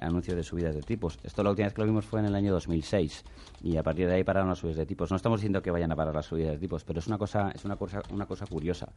anuncios 0.01 0.37
de 0.37 0.43
subidas 0.43 0.75
de 0.75 0.83
tipos. 0.83 1.21
Esto 1.23 1.45
la 1.45 1.51
última 1.51 1.67
vez 1.67 1.75
que 1.75 1.83
lo 1.83 1.87
vimos 1.87 2.05
fue 2.05 2.19
en 2.19 2.27
el 2.27 2.35
año 2.35 2.53
2006 2.53 3.23
y 3.63 3.77
a 3.77 3.85
partir 3.85 4.09
de 4.09 4.15
ahí 4.15 4.25
pararon 4.25 4.49
las 4.49 4.59
subidas 4.59 4.79
de 4.79 4.87
tipos. 4.87 5.09
No 5.09 5.17
estamos 5.17 5.39
diciendo 5.39 5.63
que 5.63 5.71
vayan 5.71 5.93
a 5.93 5.95
parar 5.95 6.17
las 6.17 6.27
subidas 6.27 6.51
de 6.51 6.59
tipos, 6.59 6.83
pero 6.83 6.99
es 6.99 7.07
una 7.07 7.19
cosa, 7.19 7.53
es 7.55 7.65
una 7.65 7.77
cosa, 7.77 8.03
una 8.11 8.27
cosa 8.27 8.45
curiosa. 8.47 8.89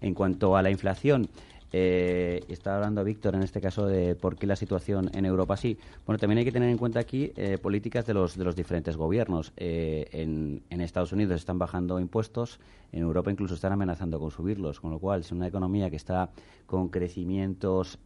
En 0.00 0.14
cuanto 0.14 0.56
a 0.56 0.62
la 0.62 0.70
inflación, 0.70 1.28
eh, 1.72 2.42
está 2.48 2.76
hablando 2.76 3.04
Víctor 3.04 3.36
en 3.36 3.42
este 3.42 3.60
caso 3.60 3.86
de 3.86 4.16
por 4.16 4.36
qué 4.36 4.46
la 4.46 4.56
situación 4.56 5.10
en 5.14 5.24
Europa 5.24 5.56
sí. 5.56 5.78
Bueno, 6.06 6.18
también 6.18 6.38
hay 6.38 6.44
que 6.44 6.52
tener 6.52 6.68
en 6.68 6.78
cuenta 6.78 7.00
aquí 7.00 7.32
eh, 7.36 7.58
políticas 7.58 8.06
de 8.06 8.14
los, 8.14 8.36
de 8.36 8.44
los 8.44 8.56
diferentes 8.56 8.96
gobiernos. 8.96 9.52
Eh, 9.56 10.08
en, 10.12 10.80
Estados 10.80 11.12
Unidos 11.12 11.36
están 11.36 11.58
bajando 11.58 12.00
impuestos, 12.00 12.58
en 12.90 13.02
Europa 13.02 13.30
incluso 13.30 13.54
están 13.54 13.72
amenazando 13.72 14.18
con 14.18 14.30
subirlos, 14.30 14.80
con 14.80 14.90
lo 14.90 14.98
cual 14.98 15.20
es 15.20 15.30
una 15.30 15.46
economía 15.46 15.88
que 15.90 15.96
está 15.96 16.30
con 16.66 16.88
crecimientos. 16.88 17.98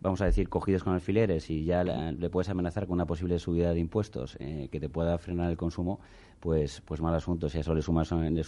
Vamos 0.00 0.20
a 0.20 0.24
decir, 0.24 0.48
cogidos 0.48 0.82
con 0.82 0.94
alfileres 0.94 1.48
y 1.48 1.64
ya 1.64 1.84
le, 1.84 2.28
puedes 2.28 2.48
amenazar 2.48 2.86
con 2.86 2.94
una 2.94 3.06
posible 3.06 3.38
subida 3.38 3.72
de 3.72 3.78
impuestos 3.78 4.36
que 4.36 4.80
te 4.80 4.88
pueda 4.88 5.16
frenar 5.16 5.48
el 5.48 5.56
consumo, 5.56 6.00
pues, 6.40 6.82
pues 6.84 7.00
mal 7.00 7.14
asunto. 7.14 7.48
Si 7.48 7.58
a 7.58 7.60
eso 7.60 7.72
le 7.72 7.82
sumas, 7.82 8.10
le 8.10 8.42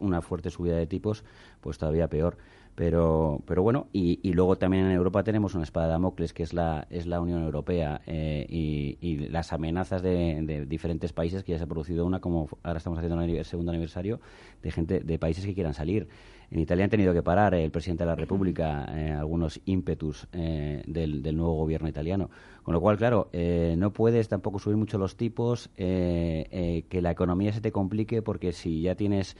una 0.00 0.22
fuerte 0.22 0.48
subida 0.48 0.76
de 0.76 0.86
tipos, 0.86 1.22
pues 1.60 1.76
todavía 1.76 2.08
peor 2.08 2.38
pero 2.74 3.40
pero 3.46 3.62
bueno 3.62 3.86
y, 3.92 4.18
y, 4.22 4.32
luego 4.32 4.56
también 4.56 4.86
en 4.86 4.92
Europa 4.92 5.22
tenemos 5.22 5.54
una 5.54 5.64
espada 5.64 5.86
de 5.86 5.92
Damocles 5.92 6.32
que 6.32 6.42
es 6.42 6.52
la 6.52 6.86
es 6.90 7.06
la 7.06 7.20
Unión 7.20 7.42
Europea 7.42 8.00
eh, 8.06 8.46
y, 8.48 8.98
y, 9.00 9.28
las 9.28 9.52
amenazas 9.52 10.02
de, 10.02 10.40
de, 10.42 10.66
diferentes 10.66 11.12
países 11.12 11.44
que 11.44 11.52
ya 11.52 11.58
se 11.58 11.64
ha 11.64 11.68
producido 11.68 12.04
una 12.04 12.20
como 12.20 12.48
ahora 12.62 12.78
estamos 12.78 12.98
haciendo 12.98 13.20
el 13.20 13.44
segundo 13.44 13.70
aniversario 13.70 14.20
de 14.62 14.70
gente 14.70 15.00
de 15.00 15.18
países 15.18 15.44
que 15.44 15.54
quieran 15.54 15.74
salir. 15.74 16.08
En 16.50 16.60
Italia 16.60 16.84
han 16.84 16.90
tenido 16.90 17.12
que 17.12 17.22
parar 17.22 17.54
el 17.54 17.70
presidente 17.70 18.04
de 18.04 18.10
la 18.10 18.14
República 18.14 18.86
eh, 18.96 19.10
algunos 19.10 19.60
ímpetus 19.64 20.28
eh, 20.32 20.82
del, 20.86 21.22
del, 21.22 21.36
nuevo 21.36 21.54
gobierno 21.54 21.88
italiano. 21.88 22.30
Con 22.62 22.74
lo 22.74 22.80
cual 22.80 22.96
claro 22.96 23.28
eh, 23.32 23.74
no 23.76 23.92
puedes 23.92 24.28
tampoco 24.28 24.58
subir 24.58 24.76
mucho 24.76 24.96
los 24.96 25.16
tipos 25.16 25.68
que 25.76 27.00
la 27.02 27.10
economía 27.10 27.52
se 27.52 27.60
te 27.60 27.72
complique 27.72 28.22
porque 28.22 28.52
si 28.52 28.82
ya 28.82 28.94
tienes 28.94 29.36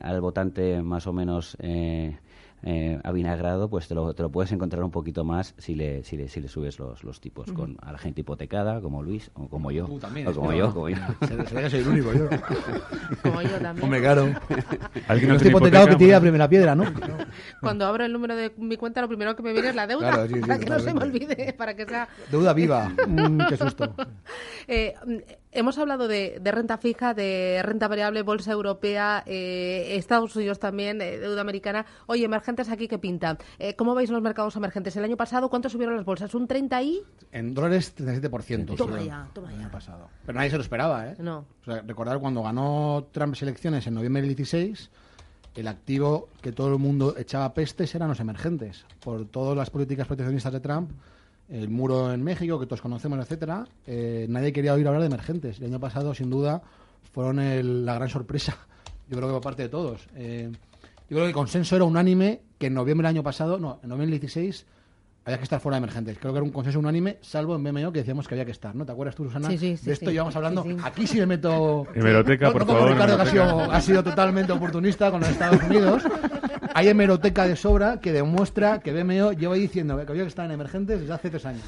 al 0.00 0.20
votante 0.20 0.82
más 0.82 1.06
o 1.06 1.12
menos 1.12 1.56
eh, 2.68 2.98
avinagrado, 3.04 3.70
pues 3.70 3.86
te 3.86 3.94
lo, 3.94 4.12
te 4.12 4.24
lo, 4.24 4.30
puedes 4.30 4.50
encontrar 4.50 4.82
un 4.82 4.90
poquito 4.90 5.22
más 5.22 5.54
si 5.56 5.76
le, 5.76 6.02
si 6.02 6.16
le, 6.16 6.28
si 6.28 6.40
le 6.40 6.48
subes 6.48 6.80
los, 6.80 7.04
los 7.04 7.20
tipos 7.20 7.46
uh 7.46 7.52
-huh. 7.52 7.54
con 7.54 7.76
a 7.80 7.92
la 7.92 7.98
gente 7.98 8.22
hipotecada, 8.22 8.80
como 8.80 9.04
Luis, 9.04 9.30
o 9.34 9.48
como 9.48 9.70
yo. 9.70 9.86
Tú 9.86 10.00
también, 10.00 10.26
o 10.26 10.34
como 10.34 10.52
yo, 10.52 10.74
como 10.74 10.88
yo. 10.88 10.96
Se 11.28 11.36
que 11.36 11.70
soy 11.70 11.80
el 11.80 11.88
único, 11.88 12.12
yo. 12.12 12.28
como 13.22 13.40
yo 13.40 13.60
también. 13.60 13.84
Hombre, 13.84 14.00
claro. 14.00 14.34
¿Alguien 15.06 15.28
no 15.28 15.36
estoy 15.36 15.50
hipotecado 15.50 15.86
que 15.86 15.94
tire 15.94 16.10
la 16.10 16.20
primera 16.20 16.48
piedra, 16.48 16.74
¿no? 16.74 16.92
Cuando 17.60 17.86
abro 17.86 18.04
el 18.04 18.12
número 18.12 18.34
de 18.34 18.52
mi 18.56 18.76
cuenta, 18.76 19.00
lo 19.00 19.06
primero 19.06 19.36
que 19.36 19.44
me 19.44 19.52
viene 19.52 19.68
es 19.68 19.76
la 19.76 19.86
deuda. 19.86 20.10
Claro, 20.10 20.26
sí, 20.26 20.34
sí, 20.34 20.40
para 20.40 20.58
que 20.58 20.66
no 20.66 20.78
se 20.80 20.92
me 20.92 21.02
olvide, 21.04 21.52
para 21.52 21.76
que 21.76 21.86
sea... 21.86 22.08
Deuda 22.32 22.52
viva. 22.52 22.88
mm, 23.06 23.46
qué 23.48 23.56
susto. 23.56 23.94
Eh, 24.66 24.92
hemos 25.56 25.78
hablado 25.78 26.06
de, 26.08 26.38
de, 26.40 26.52
renta 26.52 26.78
fija, 26.78 27.14
de 27.14 27.60
renta 27.62 27.88
variable, 27.88 28.22
bolsa 28.22 28.52
europea, 28.52 29.22
eh, 29.26 29.96
Estados 29.96 30.36
Unidos 30.36 30.58
también, 30.58 31.00
eh, 31.00 31.18
deuda 31.18 31.40
americana. 31.40 31.86
Oye, 32.06 32.24
emergentes 32.24 32.68
aquí, 32.68 32.88
¿qué 32.88 32.98
pinta? 32.98 33.38
Eh, 33.58 33.74
¿Cómo 33.74 33.94
veis 33.94 34.10
los 34.10 34.22
mercados 34.22 34.54
emergentes? 34.56 34.96
El 34.96 35.04
año 35.04 35.16
pasado, 35.16 35.48
¿cuánto 35.48 35.68
subieron 35.68 35.96
las 35.96 36.04
bolsas? 36.04 36.34
¿Un 36.34 36.46
30 36.46 36.82
y...? 36.82 37.02
En 37.32 37.54
dólares, 37.54 37.94
37%. 37.96 38.76
Toma 38.76 39.02
ya, 39.02 39.28
toma 39.32 39.48
ya. 39.48 39.54
El 39.54 39.60
año 39.62 39.70
pasado. 39.70 40.08
Pero 40.24 40.36
nadie 40.36 40.50
se 40.50 40.56
lo 40.56 40.62
esperaba, 40.62 41.08
¿eh? 41.08 41.16
No. 41.18 41.46
O 41.62 41.64
sea, 41.64 41.82
recordar 41.82 42.18
cuando 42.20 42.42
ganó 42.42 43.08
Trump 43.12 43.32
las 43.32 43.42
elecciones 43.42 43.86
en 43.86 43.94
noviembre 43.94 44.22
del 44.22 44.34
16 44.34 44.90
el 45.56 45.68
activo 45.68 46.28
que 46.42 46.52
todo 46.52 46.68
el 46.68 46.78
mundo 46.78 47.14
echaba 47.16 47.54
pestes 47.54 47.94
eran 47.94 48.08
los 48.08 48.20
emergentes. 48.20 48.84
Por 49.00 49.26
todas 49.26 49.56
las 49.56 49.70
políticas 49.70 50.06
proteccionistas 50.06 50.52
de 50.52 50.60
Trump, 50.60 50.90
el 51.48 51.68
muro 51.68 52.12
en 52.12 52.22
México, 52.24 52.58
que 52.58 52.66
todos 52.66 52.80
conocemos, 52.82 53.18
etcétera, 53.20 53.66
eh, 53.86 54.26
nadie 54.28 54.52
quería 54.52 54.74
oír 54.74 54.86
hablar 54.86 55.00
de 55.02 55.06
emergentes. 55.06 55.58
El 55.60 55.66
año 55.66 55.80
pasado, 55.80 56.12
sin 56.14 56.28
duda, 56.30 56.62
fueron 57.12 57.38
el- 57.38 57.84
la 57.86 57.94
gran 57.94 58.08
sorpresa. 58.08 58.56
Yo 59.08 59.16
creo 59.16 59.28
que 59.28 59.34
por 59.34 59.42
parte 59.42 59.62
de 59.62 59.68
todos. 59.68 60.08
Eh, 60.16 60.50
yo 61.08 61.14
creo 61.14 61.22
que 61.22 61.28
el 61.28 61.34
consenso 61.34 61.76
era 61.76 61.84
unánime 61.84 62.40
que 62.58 62.66
en 62.66 62.74
noviembre 62.74 63.06
del 63.06 63.14
año 63.16 63.22
pasado, 63.22 63.58
no, 63.60 63.78
en 63.84 63.88
noviembre 63.90 64.14
del 64.16 64.20
16, 64.22 64.66
había 65.24 65.38
que 65.38 65.44
estar 65.44 65.60
fuera 65.60 65.76
de 65.76 65.84
emergentes. 65.84 66.18
Creo 66.18 66.32
que 66.32 66.38
era 66.38 66.44
un 66.44 66.50
consenso 66.50 66.80
unánime, 66.80 67.18
salvo 67.20 67.54
en 67.54 67.62
BMO 67.62 67.92
que 67.92 68.00
decíamos 68.00 68.26
que 68.26 68.34
había 68.34 68.44
que 68.44 68.50
estar, 68.50 68.74
¿no? 68.74 68.84
¿Te 68.84 68.90
acuerdas 68.90 69.14
tú, 69.14 69.22
Susana? 69.24 69.48
Sí, 69.48 69.56
sí, 69.58 69.76
sí, 69.76 69.86
de 69.86 69.92
esto 69.92 70.06
sí. 70.06 70.12
llevamos 70.12 70.34
hablando. 70.34 70.64
Sí, 70.64 70.70
sí. 70.72 70.76
Aquí 70.82 71.06
sí 71.06 71.18
me 71.20 71.26
meto. 71.26 71.86
Hemeroteca, 71.94 72.46
No- 72.46 72.52
por 72.52 72.66
no 72.66 72.72
favor. 72.72 72.90
Ricardo, 72.90 73.16
que 73.16 73.22
ha 73.22 73.24
hemeroteca. 73.30 73.54
sido, 73.60 73.72
ha 73.72 73.80
sido 73.80 74.02
totalmente 74.02 74.50
oportunista 74.52 75.10
con 75.12 75.20
los 75.20 75.28
Estados 75.28 75.62
Unidos. 75.62 76.02
Hay 76.76 76.88
hemeroteca 76.88 77.46
de 77.46 77.56
sobra 77.56 78.00
que 78.02 78.12
demuestra 78.12 78.80
que 78.80 78.92
BMO 78.92 79.32
lleva 79.32 79.54
diciendo 79.54 79.96
que 79.96 80.12
había 80.12 80.24
que 80.24 80.28
estar 80.28 80.44
en 80.44 80.52
emergentes 80.52 81.00
desde 81.00 81.10
hace 81.14 81.30
tres 81.30 81.46
años. 81.46 81.62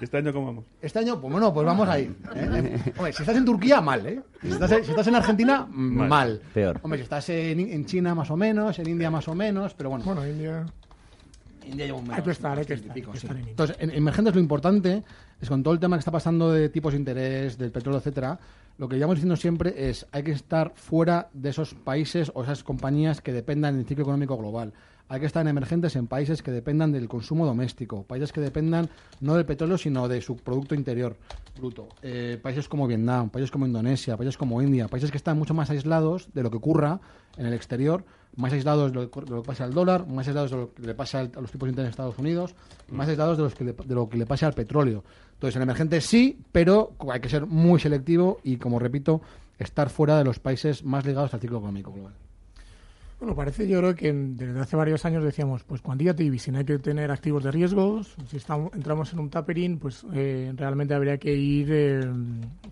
Este 0.00 0.16
año, 0.16 0.32
¿cómo 0.32 0.46
vamos? 0.46 0.64
Este 0.80 1.00
año, 1.00 1.20
pues 1.20 1.30
bueno, 1.30 1.52
pues 1.52 1.66
vamos 1.66 1.86
ahí. 1.86 2.04
¿eh? 2.34 2.80
Hombre, 2.96 3.12
si 3.12 3.22
estás 3.22 3.36
en 3.36 3.44
Turquía, 3.44 3.82
mal, 3.82 4.06
¿eh? 4.06 4.22
Si 4.40 4.48
estás 4.48 4.72
en, 4.72 4.84
si 4.84 4.90
estás 4.92 5.06
en 5.06 5.16
Argentina, 5.16 5.66
mal. 5.70 6.08
Mal. 6.08 6.40
Peor. 6.54 6.80
Hombre, 6.82 6.98
si 6.98 7.02
estás 7.02 7.28
en, 7.28 7.60
en 7.60 7.84
China, 7.84 8.14
más 8.14 8.30
o 8.30 8.38
menos, 8.38 8.78
en 8.78 8.88
India, 8.88 9.10
más 9.10 9.28
o 9.28 9.34
menos, 9.34 9.74
pero 9.74 9.90
bueno. 9.90 10.02
Bueno, 10.06 10.26
India. 10.26 10.64
India 11.66 11.84
lleva 11.84 11.98
un 11.98 12.04
Hay 12.04 12.10
menos, 12.12 12.24
que 12.24 12.30
estar, 12.30 12.58
hay 12.58 12.64
que 12.64 12.72
estar, 12.72 12.94
pico, 12.94 13.10
hay 13.10 13.12
que 13.12 13.20
sí. 13.20 13.26
estar 13.26 13.36
en 13.36 13.40
India. 13.42 13.50
Entonces, 13.50 13.76
en 13.80 13.90
emergentes 13.90 14.34
lo 14.34 14.40
importante 14.40 15.02
es 15.42 15.48
con 15.50 15.62
todo 15.62 15.74
el 15.74 15.80
tema 15.80 15.96
que 15.96 16.00
está 16.00 16.10
pasando 16.10 16.50
de 16.50 16.70
tipos 16.70 16.94
de 16.94 17.00
interés, 17.00 17.58
del 17.58 17.70
petróleo, 17.70 17.98
etcétera, 17.98 18.38
lo 18.76 18.88
que 18.88 18.96
llevamos 18.96 19.16
diciendo 19.16 19.36
siempre 19.36 19.88
es 19.88 20.06
hay 20.10 20.22
que 20.24 20.32
estar 20.32 20.72
fuera 20.74 21.28
de 21.32 21.50
esos 21.50 21.74
países 21.74 22.32
o 22.34 22.42
esas 22.42 22.64
compañías 22.64 23.20
que 23.20 23.32
dependan 23.32 23.76
del 23.76 23.86
ciclo 23.86 24.02
económico 24.02 24.36
global. 24.36 24.72
Hay 25.08 25.20
que 25.20 25.26
estar 25.26 25.42
en 25.42 25.48
emergentes 25.48 25.96
en 25.96 26.06
países 26.06 26.42
que 26.42 26.50
dependan 26.50 26.90
del 26.90 27.08
consumo 27.08 27.44
doméstico, 27.44 28.04
países 28.04 28.32
que 28.32 28.40
dependan 28.40 28.88
no 29.20 29.34
del 29.34 29.44
petróleo, 29.44 29.76
sino 29.76 30.08
de 30.08 30.22
su 30.22 30.36
Producto 30.36 30.74
Interior 30.74 31.16
Bruto. 31.56 31.88
Eh, 32.02 32.38
países 32.42 32.68
como 32.68 32.86
Vietnam, 32.86 33.28
países 33.28 33.50
como 33.50 33.66
Indonesia, 33.66 34.16
países 34.16 34.38
como 34.38 34.62
India, 34.62 34.88
países 34.88 35.10
que 35.10 35.18
están 35.18 35.38
mucho 35.38 35.52
más 35.52 35.70
aislados 35.70 36.28
de 36.32 36.42
lo 36.42 36.50
que 36.50 36.56
ocurra 36.56 37.00
en 37.36 37.46
el 37.46 37.52
exterior, 37.52 38.04
más 38.36 38.52
aislados 38.52 38.90
de 38.92 38.94
lo 39.00 39.10
que, 39.10 39.20
de 39.20 39.30
lo 39.30 39.42
que 39.42 39.46
pasa 39.46 39.64
al 39.64 39.72
dólar, 39.74 40.06
más 40.06 40.26
aislados 40.26 40.50
de 40.50 40.56
lo 40.56 40.74
que 40.74 40.82
le 40.82 40.94
pasa 40.94 41.20
al- 41.20 41.32
a 41.36 41.40
los 41.40 41.50
tipos 41.50 41.66
de 41.66 41.70
interés 41.70 41.86
en 41.88 41.90
Estados 41.90 42.18
Unidos, 42.18 42.54
más 42.90 43.08
aislados 43.08 43.36
de, 43.36 43.44
los 43.44 43.54
que 43.54 43.64
le- 43.64 43.72
de 43.72 43.94
lo 43.94 44.08
que 44.08 44.16
le 44.16 44.26
pasa 44.26 44.46
al 44.46 44.54
petróleo. 44.54 45.04
Entonces, 45.34 45.56
en 45.56 45.62
emergentes 45.62 46.04
sí, 46.06 46.38
pero 46.52 46.92
hay 47.10 47.20
que 47.20 47.28
ser 47.28 47.46
muy 47.46 47.78
selectivo 47.80 48.38
y, 48.42 48.56
como 48.56 48.78
repito, 48.78 49.20
estar 49.58 49.88
fuera 49.90 50.18
de 50.18 50.24
los 50.24 50.38
países 50.38 50.84
más 50.84 51.04
ligados 51.06 51.32
al 51.34 51.40
ciclo 51.40 51.58
económico 51.58 51.92
global. 51.92 52.14
Bueno, 53.24 53.36
parece 53.36 53.66
yo 53.66 53.78
creo 53.78 53.94
que 53.94 54.12
desde 54.12 54.60
hace 54.60 54.76
varios 54.76 55.06
años 55.06 55.24
decíamos, 55.24 55.64
pues 55.64 55.80
quantitative, 55.80 56.38
si 56.38 56.50
no 56.52 56.58
hay 56.58 56.66
que 56.66 56.78
tener 56.78 57.10
activos 57.10 57.42
de 57.42 57.50
riesgos, 57.50 58.14
si 58.28 58.36
estamos, 58.36 58.70
entramos 58.74 59.14
en 59.14 59.18
un 59.18 59.30
tapering, 59.30 59.78
pues 59.78 60.04
eh, 60.12 60.52
realmente 60.54 60.92
habría 60.92 61.16
que 61.16 61.34
ir 61.34 61.68
eh, 61.72 62.00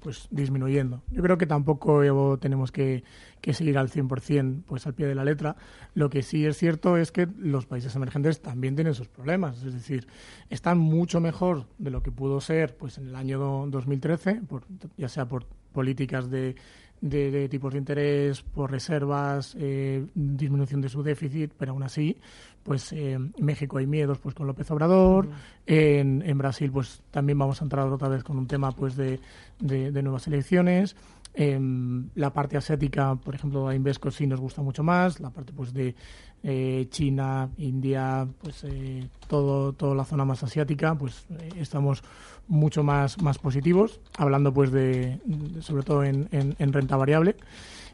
pues 0.00 0.28
disminuyendo. 0.30 1.00
Yo 1.10 1.22
creo 1.22 1.38
que 1.38 1.46
tampoco 1.46 2.36
tenemos 2.38 2.70
que, 2.70 3.02
que 3.40 3.54
seguir 3.54 3.78
al 3.78 3.88
100% 3.88 4.64
pues 4.66 4.86
al 4.86 4.92
pie 4.92 5.06
de 5.06 5.14
la 5.14 5.24
letra. 5.24 5.56
Lo 5.94 6.10
que 6.10 6.22
sí 6.22 6.44
es 6.44 6.58
cierto 6.58 6.98
es 6.98 7.12
que 7.12 7.26
los 7.38 7.64
países 7.64 7.96
emergentes 7.96 8.42
también 8.42 8.74
tienen 8.74 8.92
sus 8.92 9.08
problemas, 9.08 9.62
es 9.64 9.72
decir, 9.72 10.06
están 10.50 10.76
mucho 10.76 11.18
mejor 11.22 11.64
de 11.78 11.88
lo 11.88 12.02
que 12.02 12.12
pudo 12.12 12.42
ser 12.42 12.76
pues 12.76 12.98
en 12.98 13.06
el 13.06 13.16
año 13.16 13.38
do- 13.38 13.66
2013, 13.70 14.42
por, 14.46 14.64
ya 14.98 15.08
sea 15.08 15.26
por 15.26 15.46
políticas 15.72 16.28
de 16.28 16.56
de, 17.02 17.30
de 17.30 17.48
tipos 17.48 17.72
de 17.72 17.80
interés, 17.80 18.40
por 18.40 18.70
reservas, 18.70 19.54
eh, 19.58 20.06
disminución 20.14 20.80
de 20.80 20.88
su 20.88 21.02
déficit, 21.02 21.52
pero 21.58 21.72
aún 21.72 21.82
así, 21.82 22.16
pues 22.62 22.92
eh, 22.92 23.12
en 23.12 23.32
México 23.40 23.76
hay 23.78 23.86
miedos 23.86 24.18
pues 24.18 24.34
con 24.34 24.46
López 24.46 24.70
Obrador, 24.70 25.28
en, 25.66 26.22
en 26.24 26.38
Brasil 26.38 26.70
pues 26.72 27.02
también 27.10 27.38
vamos 27.38 27.60
a 27.60 27.64
entrar 27.64 27.86
otra 27.88 28.08
vez 28.08 28.22
con 28.22 28.38
un 28.38 28.46
tema 28.46 28.70
pues 28.72 28.96
de, 28.96 29.18
de, 29.58 29.90
de 29.90 30.02
nuevas 30.02 30.26
elecciones. 30.28 30.96
En 31.34 32.10
la 32.14 32.32
parte 32.32 32.56
asiática, 32.58 33.14
por 33.16 33.34
ejemplo, 33.34 33.66
a 33.68 33.74
Invesco 33.74 34.10
sí 34.10 34.26
nos 34.26 34.38
gusta 34.40 34.60
mucho 34.60 34.82
más, 34.82 35.18
la 35.18 35.30
parte 35.30 35.52
pues 35.54 35.72
de 35.72 35.94
eh, 36.42 36.86
China, 36.90 37.48
India, 37.56 38.26
pues 38.42 38.64
eh, 38.64 39.08
todo, 39.28 39.72
toda 39.72 39.94
la 39.94 40.04
zona 40.04 40.24
más 40.26 40.42
asiática, 40.42 40.94
pues 40.94 41.24
eh, 41.30 41.48
estamos 41.56 42.02
mucho 42.48 42.82
más, 42.82 43.22
más 43.22 43.38
positivos, 43.38 44.00
hablando 44.18 44.52
pues 44.52 44.72
de, 44.72 45.20
sobre 45.60 45.84
todo 45.84 46.04
en- 46.04 46.28
en 46.32 46.72
renta 46.72 46.96
variable. 46.96 47.36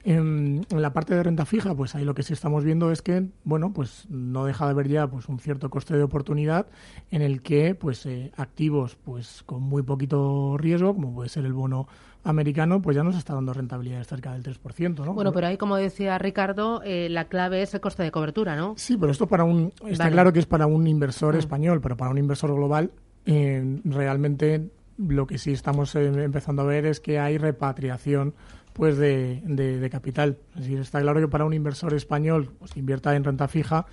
En, 0.04 0.64
en 0.70 0.82
la 0.82 0.92
parte 0.92 1.14
de 1.14 1.22
renta 1.22 1.44
fija, 1.44 1.74
pues 1.74 1.94
ahí 1.94 2.04
lo 2.04 2.14
que 2.14 2.22
sí 2.22 2.32
estamos 2.32 2.64
viendo 2.64 2.90
es 2.92 3.02
que, 3.02 3.26
bueno, 3.44 3.72
pues 3.72 4.06
no 4.08 4.44
deja 4.44 4.64
de 4.66 4.70
haber 4.72 4.88
ya 4.88 5.06
pues 5.06 5.28
un 5.28 5.38
cierto 5.38 5.70
coste 5.70 5.96
de 5.96 6.02
oportunidad 6.02 6.66
en 7.10 7.22
el 7.22 7.42
que 7.42 7.74
pues 7.74 8.06
eh, 8.06 8.32
activos 8.36 8.96
pues 9.04 9.42
con 9.44 9.62
muy 9.62 9.82
poquito 9.82 10.56
riesgo, 10.58 10.94
como 10.94 11.12
puede 11.14 11.28
ser 11.28 11.44
el 11.44 11.52
bono 11.52 11.88
americano, 12.24 12.82
pues 12.82 12.96
ya 12.96 13.02
nos 13.04 13.16
está 13.16 13.34
dando 13.34 13.52
rentabilidades 13.52 14.06
cerca 14.08 14.32
del 14.32 14.42
3%, 14.42 15.04
¿no? 15.04 15.14
Bueno, 15.14 15.32
pero 15.32 15.46
ahí, 15.46 15.56
como 15.56 15.76
decía 15.76 16.18
Ricardo, 16.18 16.82
eh, 16.84 17.08
la 17.08 17.26
clave 17.26 17.62
es 17.62 17.72
el 17.74 17.80
coste 17.80 18.02
de 18.02 18.10
cobertura, 18.10 18.56
¿no? 18.56 18.74
Sí, 18.76 18.96
pero 18.96 19.12
esto 19.12 19.26
para 19.26 19.44
un 19.44 19.72
está 19.86 20.04
Vale. 20.04 20.12
claro 20.14 20.32
que 20.32 20.40
es 20.40 20.46
para 20.46 20.66
un 20.66 20.86
inversor 20.86 21.34
Mm. 21.34 21.38
español, 21.38 21.80
pero 21.80 21.96
para 21.96 22.10
un 22.10 22.18
inversor 22.18 22.54
global 22.54 22.90
eh, 23.26 23.80
realmente 23.84 24.68
lo 24.96 25.26
que 25.26 25.38
sí 25.38 25.52
estamos 25.52 25.94
eh, 25.94 26.06
empezando 26.24 26.62
a 26.62 26.64
ver 26.64 26.86
es 26.86 26.98
que 26.98 27.18
hay 27.20 27.38
repatriación 27.38 28.34
pues 28.78 28.96
de, 28.96 29.42
de- 29.44 29.80
de 29.80 29.90
capital. 29.90 30.38
Es 30.54 30.60
decir, 30.62 30.78
está 30.78 31.00
claro 31.00 31.18
que 31.20 31.26
para 31.26 31.44
un 31.44 31.52
inversor 31.52 31.92
español 31.94 32.50
pues 32.60 32.70
que 32.72 32.78
invierta 32.78 33.14
en 33.16 33.24
renta 33.24 33.48
fija, 33.48 33.86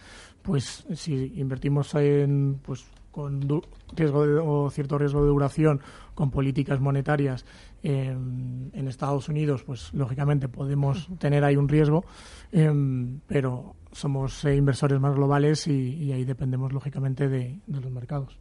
pues 0.44 0.86
si 0.94 1.34
invertimos 1.38 1.96
en 1.96 2.60
pues 2.64 2.86
con 3.10 3.40
du- 3.40 3.64
riesgo 3.96 4.28
de- 4.28 4.38
o 4.40 4.70
cierto 4.70 5.00
riesgo 5.00 5.22
de 5.24 5.30
duración 5.30 5.82
con 6.14 6.30
políticas 6.30 6.80
monetarias 6.80 7.46
en, 7.82 8.70
en 8.74 8.88
Estados 8.88 9.28
Unidos, 9.28 9.64
pues 9.64 9.92
lógicamente 9.94 10.48
podemos 10.50 11.10
tener 11.18 11.44
ahí 11.44 11.56
un 11.56 11.68
riesgo, 11.68 12.06
em, 12.52 13.22
pero 13.26 13.76
somos 13.92 14.46
eh, 14.46 14.56
inversores 14.56 15.00
más 15.00 15.16
globales 15.16 15.66
y, 15.68 15.96
y 15.96 16.12
ahí 16.12 16.26
dependemos 16.26 16.72
lógicamente 16.74 17.28
de, 17.28 17.58
de 17.66 17.82
los 17.82 17.92
mercados. 17.92 18.38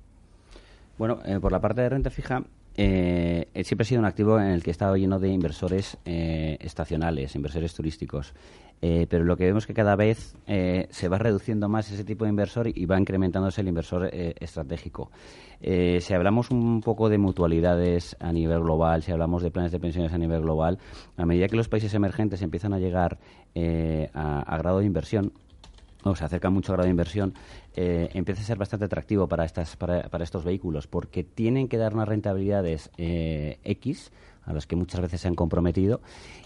Bueno, 0.99 1.21
eh, 1.25 1.39
por 1.41 1.53
la 1.53 1.61
parte 1.61 1.81
de 1.81 1.89
renta 1.89 2.11
fija, 2.11 2.43
eh, 2.77 3.47
siempre 3.63 3.83
ha 3.83 3.87
sido 3.87 4.01
un 4.01 4.07
activo 4.07 4.39
en 4.39 4.49
el 4.49 4.63
que 4.63 4.71
he 4.71 4.73
estado 4.73 4.97
lleno 4.97 5.19
de 5.19 5.29
inversores 5.29 5.97
eh, 6.05 6.57
estacionales, 6.61 7.35
inversores 7.35 7.73
turísticos. 7.75 8.35
Eh, 8.83 9.07
pero 9.09 9.25
lo 9.25 9.37
que 9.37 9.45
vemos 9.45 9.63
es 9.63 9.67
que 9.69 9.75
cada 9.75 9.97
vez 9.97 10.35
eh, 10.47 10.89
se 10.91 11.09
va 11.09 11.17
reduciendo 11.17 11.69
más 11.69 11.91
ese 11.91 12.05
tipo 12.05 12.25
de 12.25 12.31
inversor 12.31 12.69
y 12.69 12.85
va 12.85 12.99
incrementándose 12.99 13.63
el 13.63 13.69
inversor 13.69 14.11
estratégico. 14.13 15.11
Si 15.63 16.13
hablamos 16.13 16.51
un 16.51 16.83
poco 16.83 17.09
de 17.09 17.17
mutualidades 17.17 18.15
a 18.21 18.31
nivel 18.33 18.61
global, 18.61 19.03
si 19.03 19.13
hablamos 19.13 19.43
de 19.43 19.51
planes 19.51 19.73
de 19.73 19.81
pensiones 19.81 20.13
a 20.13 20.19
nivel 20.19 20.43
global, 20.43 20.79
a 21.17 21.25
medida 21.25 21.49
que 21.49 21.57
los 21.57 21.69
países 21.69 21.95
emergentes 21.95 22.43
empiezan 22.43 22.75
a 22.75 22.79
llegar 22.79 23.19
a 24.13 24.59
grado 24.59 24.81
de 24.81 24.85
inversión, 24.85 25.33
o 26.05 26.15
se 26.15 26.25
acerca 26.25 26.51
mucho 26.51 26.73
grado 26.73 26.85
de 26.85 26.91
inversión, 26.91 27.35
eh, 27.75 28.09
empieza 28.15 28.43
a 28.43 28.45
ser 28.45 28.59
bastante 28.59 28.85
atractivo 28.85 29.27
para, 29.27 29.45
estas, 29.45 29.77
para, 29.77 30.09
para 30.09 30.25
estos 30.25 30.45
vehículos, 30.45 30.87
porque 30.87 31.25
tienen 31.25 31.69
que 31.69 31.79
dar 31.79 31.95
unas 31.95 32.09
rentabilidades 32.09 32.91
eh, 32.99 33.59
X, 33.65 34.13
a 34.45 34.53
las 34.53 34.67
que 34.67 34.77
muchas 34.77 35.01
veces 35.01 35.23
se 35.23 35.29
han 35.29 35.35
comprometido, 35.35 36.01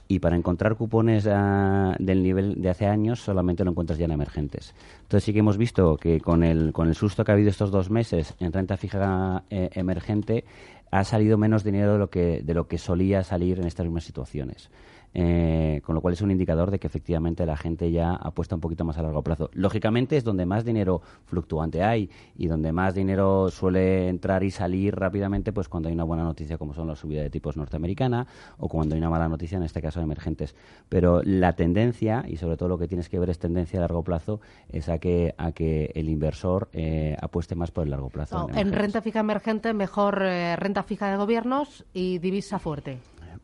y 0.07 0.21
para 0.21 0.37
encontrar 0.37 0.77
cupones 0.77 1.27
ah, 1.31 1.95
del 1.99 2.23
nivel 2.23 2.63
de 2.63 2.71
hace 2.71 2.87
años 2.87 3.21
solamente 3.21 3.65
lo 3.65 3.73
encuentras 3.73 3.99
ya 3.99 4.07
en 4.07 4.13
emergentes. 4.13 4.75
Entonces 5.03 5.25
sí 5.25 5.33
que 5.33 5.41
hemos 5.41 5.59
visto 5.59 5.97
que 5.97 6.21
con 6.21 6.45
el, 6.45 6.73
con 6.73 6.89
el 6.89 6.95
susto 6.95 7.25
que 7.25 7.33
ha 7.33 7.35
habido 7.35 7.51
estos 7.51 7.71
dos 7.71 7.91
meses 7.91 8.35
en 8.39 8.53
renta 8.53 8.77
fija 8.77 9.43
eh, 9.51 9.71
emergente, 9.73 10.45
ha 10.91 11.05
salido 11.05 11.37
menos 11.37 11.65
dinero 11.65 11.95
de 11.95 11.99
lo 11.99 12.09
que, 12.09 12.41
de 12.43 12.55
lo 12.55 12.67
que 12.67 12.79
solía 12.79 13.23
salir 13.23 13.59
en 13.59 13.67
estas 13.67 13.85
mismas 13.85 14.05
situaciones. 14.05 14.71
Eh, 15.15 15.81
con 15.85 15.95
lo 15.95 16.01
cual 16.01 16.15
es 16.15 16.21
un 16.21 16.31
indicador 16.31 16.71
de 16.71 16.79
que 16.79 16.87
efectivamente 16.87 17.47
la 17.47 17.57
gente 17.57 17.91
ya 17.91 18.15
apuesta 18.15 18.55
un 18.55 18.61
poquito 18.61 18.85
más 18.85 18.99
a 18.99 19.03
largo 19.03 19.23
plazo. 19.23 19.51
Lógicamente 19.53 20.17
es 20.17 20.25
donde 20.25 20.47
más 20.47 20.65
dinero 20.65 21.01
fluctuante 21.25 21.83
hay 21.83 22.11
y 22.37 22.47
donde 22.47 22.73
más 22.73 22.95
dinero 22.95 23.51
suele 23.51 24.09
entrar 24.09 24.45
y 24.45 24.51
salir 24.51 24.95
rápidamente, 24.95 25.53
pues 25.53 25.69
cuando 25.69 25.89
hay 25.89 25.95
una 25.95 26.05
buena 26.05 26.25
noticia 26.25 26.59
como 26.59 26.75
son 26.75 26.89
la 26.89 26.97
subida 26.97 27.23
de 27.23 27.31
tipos 27.31 27.57
norteamericana 27.57 28.27
o 28.59 28.69
cuando 28.69 28.95
hay 28.95 29.01
una 29.01 29.11
mala 29.11 29.29
noticia, 29.29 29.57
en 29.57 29.65
este 29.65 29.81
caso 29.81 30.01
de 30.01 30.05
emergentes. 30.05 30.55
Pero 30.89 31.23
la 31.23 31.55
tendencia, 31.55 32.25
y 32.29 32.37
sobre 32.37 32.57
todo 32.57 32.69
lo 32.69 32.79
que 32.79 32.89
tienes 32.89 33.09
que 33.09 33.19
ver 33.19 33.31
es 33.31 33.39
tendencia 33.39 33.79
a 33.79 33.83
largo 33.83 34.03
plazo, 34.03 34.41
es 34.69 34.89
a 34.89 34.99
que, 34.99 35.35
a 35.39 35.53
que 35.53 35.91
el 35.95 36.09
inversor 36.09 36.69
eh, 36.73 37.17
apueste 37.21 37.55
más 37.55 37.71
por 37.71 37.85
el 37.85 37.91
largo 37.91 38.11
plazo. 38.11 38.49
No, 38.49 38.59
en 38.59 38.73
renta 38.73 39.01
fija 39.01 39.21
emergente, 39.21 39.73
mejor 39.73 40.23
eh, 40.23 40.57
renta 40.57 40.83
fija 40.83 41.11
de 41.11 41.17
gobiernos 41.17 41.85
y 41.93 42.19
divisa 42.19 42.59
fuerte. 42.59 42.99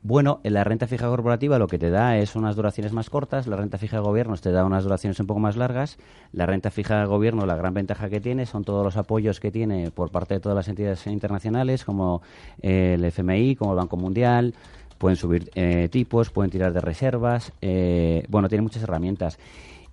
Bueno, 0.06 0.40
en 0.44 0.52
la 0.52 0.64
renta 0.64 0.86
fija 0.86 1.08
corporativa 1.08 1.58
lo 1.58 1.66
que 1.66 1.78
te 1.78 1.88
da 1.88 2.18
es 2.18 2.36
unas 2.36 2.56
duraciones 2.56 2.92
más 2.92 3.08
cortas, 3.08 3.46
la 3.46 3.56
renta 3.56 3.78
fija 3.78 3.96
de 3.96 4.02
gobiernos 4.02 4.42
te 4.42 4.52
da 4.52 4.66
unas 4.66 4.84
duraciones 4.84 5.18
un 5.18 5.26
poco 5.26 5.40
más 5.40 5.56
largas, 5.56 5.96
la 6.30 6.44
renta 6.44 6.70
fija 6.70 7.00
de 7.00 7.06
gobierno 7.06 7.46
la 7.46 7.56
gran 7.56 7.72
ventaja 7.72 8.10
que 8.10 8.20
tiene 8.20 8.44
son 8.44 8.64
todos 8.64 8.84
los 8.84 8.98
apoyos 8.98 9.40
que 9.40 9.50
tiene 9.50 9.90
por 9.90 10.10
parte 10.10 10.34
de 10.34 10.40
todas 10.40 10.56
las 10.56 10.68
entidades 10.68 11.06
internacionales 11.06 11.86
como 11.86 12.20
eh, 12.60 12.96
el 12.98 13.04
FMI, 13.06 13.56
como 13.56 13.70
el 13.70 13.78
Banco 13.78 13.96
Mundial, 13.96 14.52
pueden 14.98 15.16
subir 15.16 15.50
eh, 15.54 15.88
tipos, 15.90 16.28
pueden 16.28 16.50
tirar 16.50 16.74
de 16.74 16.82
reservas, 16.82 17.54
eh, 17.62 18.26
bueno, 18.28 18.50
tiene 18.50 18.60
muchas 18.60 18.82
herramientas. 18.82 19.38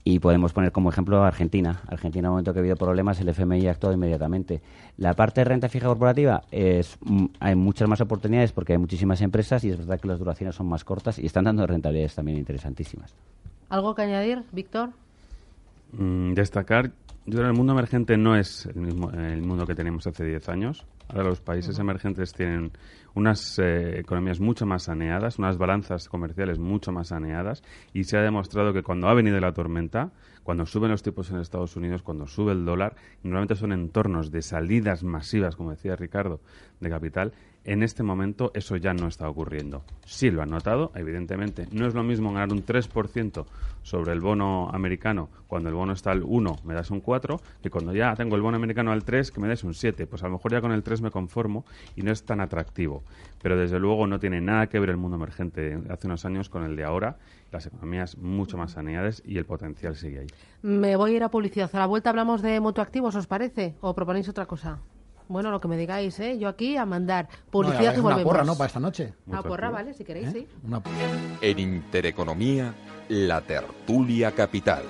Y 0.04 0.20
podemos 0.20 0.52
poner 0.52 0.72
como 0.72 0.90
ejemplo 0.90 1.24
a 1.24 1.28
Argentina. 1.28 1.82
Argentina, 1.88 2.22
en 2.22 2.26
el 2.26 2.32
momento 2.32 2.54
que 2.54 2.60
ha 2.60 2.62
habido 2.62 2.76
problemas, 2.76 3.20
el 3.20 3.30
FMI 3.30 3.68
ha 3.68 3.72
actuado 3.72 3.94
inmediatamente. 3.94 4.62
La 4.98 5.14
parte 5.14 5.42
de 5.42 5.46
renta 5.46 5.70
fija 5.70 5.88
corporativa 5.88 6.42
es 6.52 6.98
mm, 7.02 7.26
hay 7.40 7.56
muchas 7.56 7.88
más 7.88 8.02
oportunidades 8.02 8.52
porque 8.52 8.74
hay 8.74 8.80
muchísimas 8.80 9.22
empresas 9.22 9.64
y 9.64 9.70
es 9.70 9.78
verdad 9.78 10.00
que 10.00 10.08
las 10.08 10.18
duraciones 10.18 10.56
son 10.56 10.68
más 10.68 10.84
cortas 10.84 11.20
y 11.20 11.26
están 11.26 11.44
dando 11.44 11.68
rentabilidades 11.68 12.16
también 12.16 12.38
interesantísimas. 12.40 13.14
¿Algo 13.70 13.94
que 13.94 14.02
añadir, 14.02 14.44
Víctor? 14.52 14.90
Mm, 15.94 16.34
destacar, 16.34 16.92
yo 17.26 17.34
creo 17.34 17.44
que 17.44 17.50
el 17.52 17.58
mundo 17.58 17.74
emergente 17.74 18.18
no 18.18 18.36
es 18.36 18.66
el 18.66 18.82
mismo 18.82 19.12
el 19.12 19.42
mundo 19.42 19.68
que 19.68 19.76
teníamos 19.76 20.08
hace 20.08 20.26
10 20.26 20.50
años. 20.50 20.86
Ahora 21.08 21.26
los 21.26 21.42
países 21.42 21.78
emergentes 21.78 22.34
tienen 22.34 22.72
unas 23.14 23.60
eh, 23.60 24.00
economías 24.00 24.40
mucho 24.40 24.66
más 24.66 24.84
saneadas, 24.84 25.38
unas 25.38 25.58
balanzas 25.58 26.08
comerciales 26.08 26.58
mucho 26.58 26.92
más 26.92 27.10
saneadas 27.10 27.64
y 27.94 28.06
se 28.06 28.18
ha 28.18 28.22
demostrado 28.22 28.74
que 28.74 28.82
cuando 28.82 29.08
ha 29.08 29.14
venido 29.14 29.40
la 29.40 29.54
tormenta, 29.54 30.12
cuando 30.44 30.66
suben 30.66 30.90
los 30.90 31.04
tipos 31.04 31.30
en 31.30 31.38
Estados 31.38 31.76
Unidos, 31.76 32.02
cuando 32.02 32.28
sube 32.28 32.54
el 32.54 32.66
dólar, 32.66 32.96
normalmente 33.24 33.56
son 33.56 33.74
entornos 33.74 34.32
de 34.32 34.42
salidas 34.42 35.04
masivas, 35.04 35.56
como 35.56 35.72
decía 35.72 35.96
Ricardo, 35.96 36.40
de 36.80 36.90
capital. 36.90 37.34
En 37.64 37.84
este 37.84 38.02
momento 38.02 38.52
eso 38.56 38.76
ya 38.76 38.94
no 38.94 39.08
está 39.08 39.30
ocurriendo. 39.30 39.84
Sí 40.04 40.32
lo 40.32 40.42
han 40.42 40.50
notado, 40.50 40.92
evidentemente. 40.96 41.68
No 41.72 41.86
es 41.86 41.94
lo 41.94 42.02
mismo 42.02 42.34
ganar 42.34 42.52
un 42.52 42.66
3% 42.66 43.46
sobre 43.84 44.14
el 44.14 44.20
bono 44.20 44.70
americano 44.74 45.30
cuando 45.46 45.70
el 45.70 45.76
bono 45.76 45.94
está 45.94 46.12
al 46.12 46.24
1, 46.24 46.56
me 46.64 46.74
das 46.74 46.90
un 46.90 47.02
4, 47.02 47.40
que 47.62 47.70
cuando 47.70 47.94
ya 47.94 48.16
tengo 48.16 48.36
el 48.36 48.42
bono 48.42 48.58
americano 48.58 48.92
al 48.92 49.04
3, 49.04 49.32
que 49.32 49.40
me 49.40 49.48
des 49.48 49.64
un 49.64 49.76
7. 49.76 50.08
Pues 50.08 50.24
a 50.24 50.28
lo 50.28 50.34
mejor 50.34 50.52
ya 50.52 50.62
con 50.62 50.72
el 50.72 50.82
3 50.82 51.02
me 51.02 51.12
conformo 51.12 51.64
y 51.96 52.02
no 52.02 52.12
es 52.12 52.24
tan 52.24 52.42
atractivo. 52.42 53.04
Pero 53.44 53.56
desde 53.56 53.80
luego 53.80 54.08
no 54.08 54.20
tiene 54.20 54.42
nada 54.42 54.66
que 54.68 54.80
ver 54.80 54.90
el 54.90 54.98
mundo 54.98 55.18
emergente 55.18 55.78
de 55.78 55.94
hace 55.94 56.08
unos 56.08 56.26
años 56.26 56.50
con 56.50 56.64
el 56.64 56.76
de 56.76 56.84
ahora. 56.84 57.18
Las 57.52 57.68
economías 57.68 58.18
mucho 58.18 58.58
más 58.58 58.72
saneadas 58.72 59.22
y 59.24 59.38
el 59.38 59.46
potencial 59.46 59.96
sigue 59.96 60.22
ahí. 60.22 60.28
Me 60.64 60.96
voy 60.96 61.14
a 61.14 61.16
ir 61.18 61.24
a 61.24 61.30
publicidad. 61.30 61.70
A 61.74 61.80
la 61.80 61.86
vuelta 61.86 62.10
hablamos 62.10 62.42
de 62.42 62.60
mutuactivos, 62.60 63.16
¿os 63.16 63.28
parece? 63.28 63.76
¿O 63.82 63.94
proponéis 63.94 64.30
otra 64.30 64.48
cosa? 64.48 64.80
Bueno, 65.32 65.50
lo 65.50 65.62
que 65.62 65.70
me 65.70 65.78
digáis, 65.78 66.20
¿eh? 66.20 66.38
Yo 66.38 66.50
aquí 66.50 66.76
a 66.76 66.86
mandar 66.86 67.30
publicidad 67.50 67.80
No, 67.80 67.86
y 67.86 67.94
es 67.94 68.00
una 68.00 68.04
volvemos. 68.16 68.24
porra, 68.34 68.44
¿no? 68.44 68.58
Para 68.58 68.68
esta 68.68 68.80
noche. 68.82 69.14
Ah, 69.32 69.42
porra, 69.42 69.70
vale, 69.70 69.94
si 69.94 70.04
queréis, 70.04 70.28
¿eh? 70.28 70.32
sí. 70.34 70.48
Una 70.68 70.82
En 71.40 71.58
Intereconomía, 71.60 72.74
la 73.08 73.40
tertulia 73.40 74.34
capital. 74.34 74.84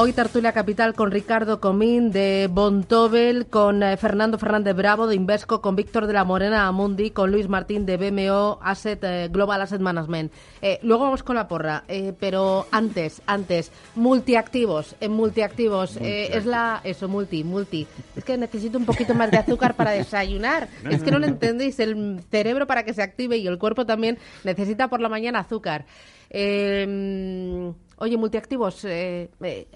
Hoy 0.00 0.12
Tertulia 0.12 0.52
Capital 0.52 0.94
con 0.94 1.10
Ricardo 1.10 1.58
Comín 1.60 2.12
de 2.12 2.48
Bontobel, 2.48 3.48
con 3.48 3.82
eh, 3.82 3.96
Fernando 3.96 4.38
Fernández 4.38 4.76
Bravo 4.76 5.08
de 5.08 5.16
Invesco, 5.16 5.60
con 5.60 5.74
Víctor 5.74 6.06
de 6.06 6.12
la 6.12 6.22
Morena 6.22 6.68
Amundi, 6.68 7.10
con 7.10 7.32
Luis 7.32 7.48
Martín 7.48 7.84
de 7.84 7.96
BMO 7.96 8.60
Asset 8.62 9.02
eh, 9.02 9.28
Global 9.28 9.60
Asset 9.60 9.80
Management. 9.80 10.32
Eh, 10.62 10.78
luego 10.82 11.02
vamos 11.02 11.24
con 11.24 11.34
la 11.34 11.48
porra, 11.48 11.82
eh, 11.88 12.12
pero 12.16 12.68
antes, 12.70 13.20
antes, 13.26 13.72
multiactivos, 13.96 14.94
en 15.00 15.10
multiactivos, 15.10 15.96
es 16.00 16.46
la, 16.46 16.80
eso, 16.84 17.08
multi, 17.08 17.42
multi. 17.42 17.88
Es 18.14 18.22
que 18.22 18.38
necesito 18.38 18.78
un 18.78 18.86
poquito 18.86 19.16
más 19.16 19.32
de 19.32 19.38
azúcar 19.38 19.74
para 19.74 19.90
desayunar. 19.90 20.68
Es 20.88 21.02
que 21.02 21.10
no 21.10 21.18
lo 21.18 21.26
entendéis, 21.26 21.80
el 21.80 22.20
cerebro 22.30 22.68
para 22.68 22.84
que 22.84 22.94
se 22.94 23.02
active 23.02 23.36
y 23.36 23.48
el 23.48 23.58
cuerpo 23.58 23.84
también 23.84 24.16
necesita 24.44 24.86
por 24.86 25.00
la 25.00 25.08
mañana 25.08 25.40
azúcar. 25.40 25.86
Eh, 26.30 27.72
oye, 27.96 28.16
multiactivos, 28.16 28.84
eh, 28.84 29.30
eh, 29.40 29.66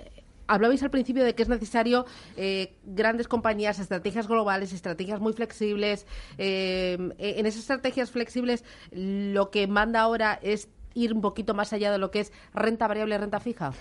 Hablabais 0.47 0.83
al 0.83 0.91
principio 0.91 1.25
de 1.25 1.35
que 1.35 1.43
es 1.43 1.49
necesario 1.49 2.07
eh, 2.37 2.75
grandes 2.85 3.29
compañías, 3.29 3.79
estrategias 3.79 4.29
globales, 4.29 4.73
estrategias 4.73 5.21
muy 5.21 5.33
flexibles. 5.33 6.07
Eh, 6.39 6.97
en 7.19 7.47
esas 7.47 7.61
estrategias 7.61 8.11
flexibles, 8.11 8.65
lo 8.91 9.51
que 9.51 9.67
manda 9.67 10.01
ahora 10.01 10.39
es 10.43 10.69
ir 10.95 11.13
un 11.13 11.21
poquito 11.21 11.55
más 11.55 11.73
allá 11.73 11.91
de 11.91 11.99
lo 11.99 12.11
que 12.11 12.21
es 12.21 12.33
renta 12.55 12.87
variable 12.87 13.19
renta 13.19 13.41
fija. 13.41 13.73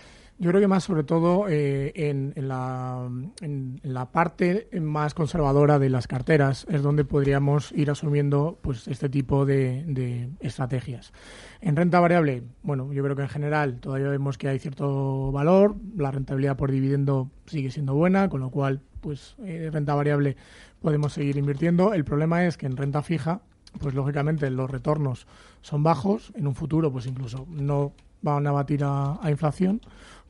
Yo 0.42 0.50
creo 0.50 0.60
que 0.60 0.68
más 0.68 0.84
sobre 0.84 1.04
todo 1.04 1.46
eh, 1.50 1.92
en, 1.96 2.34
la, 2.36 3.08
en, 3.42 3.80
la 3.84 4.12
parte 4.12 4.70
más 4.82 5.14
conservadora 5.14 5.78
de 5.78 5.90
las 5.92 6.08
carteras 6.08 6.66
es 6.68 6.82
donde 6.82 7.06
podríamos 7.06 7.72
ir 7.74 7.92
asumiendo 7.92 8.58
pues 8.62 8.88
este 8.88 9.08
tipo 9.08 9.46
de, 9.46 10.32
estrategias. 10.40 11.14
En 11.62 11.76
renta 11.76 12.00
variable, 12.00 12.42
bueno, 12.64 12.92
yo 12.92 13.04
creo 13.04 13.16
que 13.16 13.22
en 13.22 13.30
general 13.30 13.80
todavía 13.80 14.10
vemos 14.10 14.40
que 14.40 14.48
hay 14.48 14.58
cierto 14.58 15.32
valor, 15.32 15.76
la 15.96 16.10
rentabilidad 16.10 16.58
por 16.58 16.72
dividendo 16.72 17.30
sigue 17.46 17.70
siendo 17.70 17.94
buena, 17.94 18.28
con 18.28 18.42
lo 18.42 18.50
cual 18.50 18.82
pues 19.00 19.36
eh, 19.44 19.70
renta 19.72 19.94
variable 19.94 20.38
podemos 20.82 21.14
seguir 21.14 21.38
invirtiendo. 21.38 21.94
El 21.94 22.04
problema 22.04 22.46
es 22.46 22.58
que 22.58 22.66
en 22.66 22.78
renta 22.78 23.04
fija, 23.04 23.42
pues 23.80 23.94
lógicamente 23.94 24.50
los 24.50 24.72
retornos 24.72 25.28
son 25.62 25.84
bajos, 25.84 26.32
en 26.36 26.48
un 26.48 26.56
futuro 26.56 26.92
pues 26.92 27.06
incluso 27.06 27.46
no 27.48 27.94
van 28.24 28.46
a 28.46 28.52
batir 28.52 28.84
a 28.84 29.20
inflación, 29.30 29.82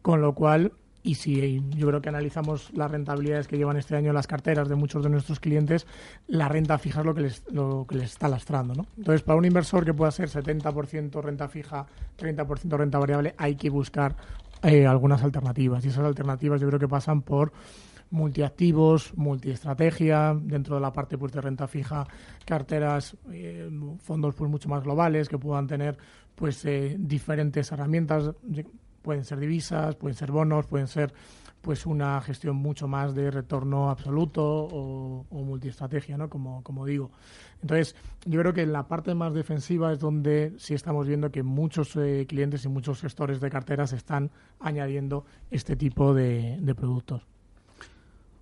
con 0.02 0.22
lo 0.22 0.34
cual, 0.34 0.74
y 1.04 1.16
si 1.16 1.62
yo 1.70 1.88
creo 1.88 2.02
que 2.02 2.10
analizamos 2.10 2.72
las 2.74 2.92
rentabilidades 2.92 3.48
que 3.48 3.58
llevan 3.58 3.78
este 3.78 3.96
año 3.96 4.14
las 4.14 4.28
carteras 4.28 4.70
de 4.70 4.76
muchos 4.76 5.04
de 5.04 5.10
nuestros 5.10 5.40
clientes, 5.40 5.88
la 6.28 6.48
renta 6.48 6.78
fija 6.78 7.00
es 7.00 7.06
lo 7.06 7.16
que 7.16 7.22
les, 7.22 7.44
lo 7.52 7.86
que 7.88 7.96
les 7.96 8.12
está 8.12 8.28
lastrando. 8.28 8.74
¿no? 8.76 8.86
Entonces, 8.98 9.24
para 9.24 9.38
un 9.38 9.46
inversor 9.46 9.86
que 9.86 9.94
pueda 9.94 10.12
ser 10.12 10.30
70% 10.30 11.22
renta 11.22 11.48
fija, 11.48 11.86
30% 12.18 12.78
renta 12.78 13.00
variable, 13.00 13.34
hay 13.38 13.56
que 13.56 13.70
buscar 13.70 14.16
eh, 14.64 14.86
algunas 14.86 15.24
alternativas. 15.24 15.84
Y 15.86 15.90
esas 15.90 16.06
alternativas 16.06 16.62
yo 16.62 16.68
creo 16.68 16.80
que 16.80 16.88
pasan 16.88 17.22
por 17.22 17.52
multiactivos, 18.12 19.16
multiestrategia, 19.16 20.38
dentro 20.40 20.76
de 20.76 20.82
la 20.82 20.92
parte 20.94 21.18
pues, 21.18 21.32
de 21.32 21.42
renta 21.42 21.68
fija, 21.68 22.06
carteras, 22.46 23.16
eh, 23.32 23.70
fondos 24.00 24.36
pues 24.36 24.52
mucho 24.52 24.70
más 24.70 24.84
globales 24.84 25.30
que 25.30 25.38
puedan 25.38 25.66
tener 25.66 25.98
pues 26.36 26.64
eh, 26.66 26.96
diferentes 27.00 27.72
herramientas, 27.72 28.32
pueden 29.02 29.24
ser 29.26 29.40
divisas, 29.40 29.96
pueden 29.96 30.16
ser 30.16 30.32
bonos, 30.32 30.68
pueden 30.68 30.88
ser 30.88 31.14
pues 31.62 31.86
una 31.86 32.20
gestión 32.22 32.56
mucho 32.56 32.88
más 32.88 33.14
de 33.14 33.30
retorno 33.30 33.92
absoluto 33.92 34.44
o, 34.44 35.26
o 35.30 35.44
multiestrategia, 35.44 36.18
¿no? 36.18 36.28
Como, 36.28 36.64
como 36.64 36.86
digo. 36.86 37.12
Entonces, 37.62 37.96
yo 38.26 38.40
creo 38.40 38.54
que 38.54 38.64
en 38.64 38.74
la 38.74 38.88
parte 38.88 39.14
más 39.14 39.34
defensiva 39.34 39.94
es 39.94 40.00
donde 40.00 40.54
sí 40.58 40.74
estamos 40.74 41.08
viendo 41.08 41.32
que 41.32 41.44
muchos 41.44 41.96
eh, 41.96 42.26
clientes 42.28 42.66
y 42.66 42.70
muchos 42.70 43.02
gestores 43.02 43.40
de 43.40 43.50
carteras 43.52 43.94
están 43.94 44.32
añadiendo 44.60 45.26
este 45.52 45.76
tipo 45.76 46.16
de, 46.16 46.58
de 46.60 46.76
productos. 46.76 47.28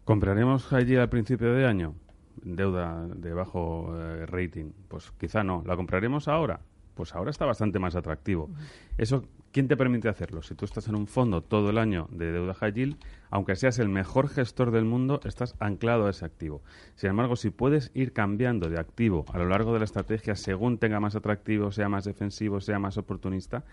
¿Compraremos 0.06 0.72
allí 0.72 0.96
al 0.96 1.10
principio 1.10 1.54
de 1.54 1.68
año 1.68 1.96
deuda 2.42 3.06
de 3.08 3.34
bajo 3.34 3.94
eh, 3.98 4.26
rating? 4.26 4.72
Pues 4.88 5.12
quizá 5.20 5.44
no. 5.44 5.62
¿La 5.66 5.76
compraremos 5.76 6.30
ahora? 6.30 6.62
Pues 6.96 7.14
ahora 7.14 7.32
está 7.32 7.46
bastante 7.46 7.80
más 7.80 7.96
atractivo. 7.96 8.50
Eso, 8.98 9.24
¿quién 9.60 9.68
te 9.68 9.76
permite 9.76 10.08
hacerlo? 10.08 10.42
Si 10.42 10.56
tú 10.56 10.64
estás 10.64 10.88
en 10.88 10.96
un 10.96 11.06
fondo 11.06 11.42
todo 11.42 11.70
el 11.70 11.80
año 11.80 12.08
de 12.12 12.32
deuda 12.32 12.54
high 12.54 12.72
yield, 12.72 12.96
aunque 13.30 13.58
seas 13.58 13.78
el 13.78 13.90
mejor 13.90 14.30
gestor 14.30 14.72
del 14.72 14.86
mundo, 14.86 15.20
estás 15.26 15.54
anclado 15.60 16.08
a 16.08 16.12
ese 16.12 16.24
activo. 16.24 16.62
Sin 16.96 17.10
embargo, 17.10 17.36
si 17.36 17.50
puedes 17.50 17.92
ir 17.94 18.14
cambiando 18.14 18.70
de 18.70 18.80
activo 18.80 19.26
a 19.34 19.38
lo 19.38 19.50
largo 19.50 19.74
de 19.74 19.80
la 19.80 19.84
estrategia 19.86 20.38
según 20.38 20.78
tenga 20.78 21.02
más 21.02 21.18
atractivo, 21.18 21.74
sea 21.74 21.90
más 21.90 22.06
defensivo, 22.06 22.62
sea 22.62 22.80
más 22.80 22.98
oportunista, 22.98 23.66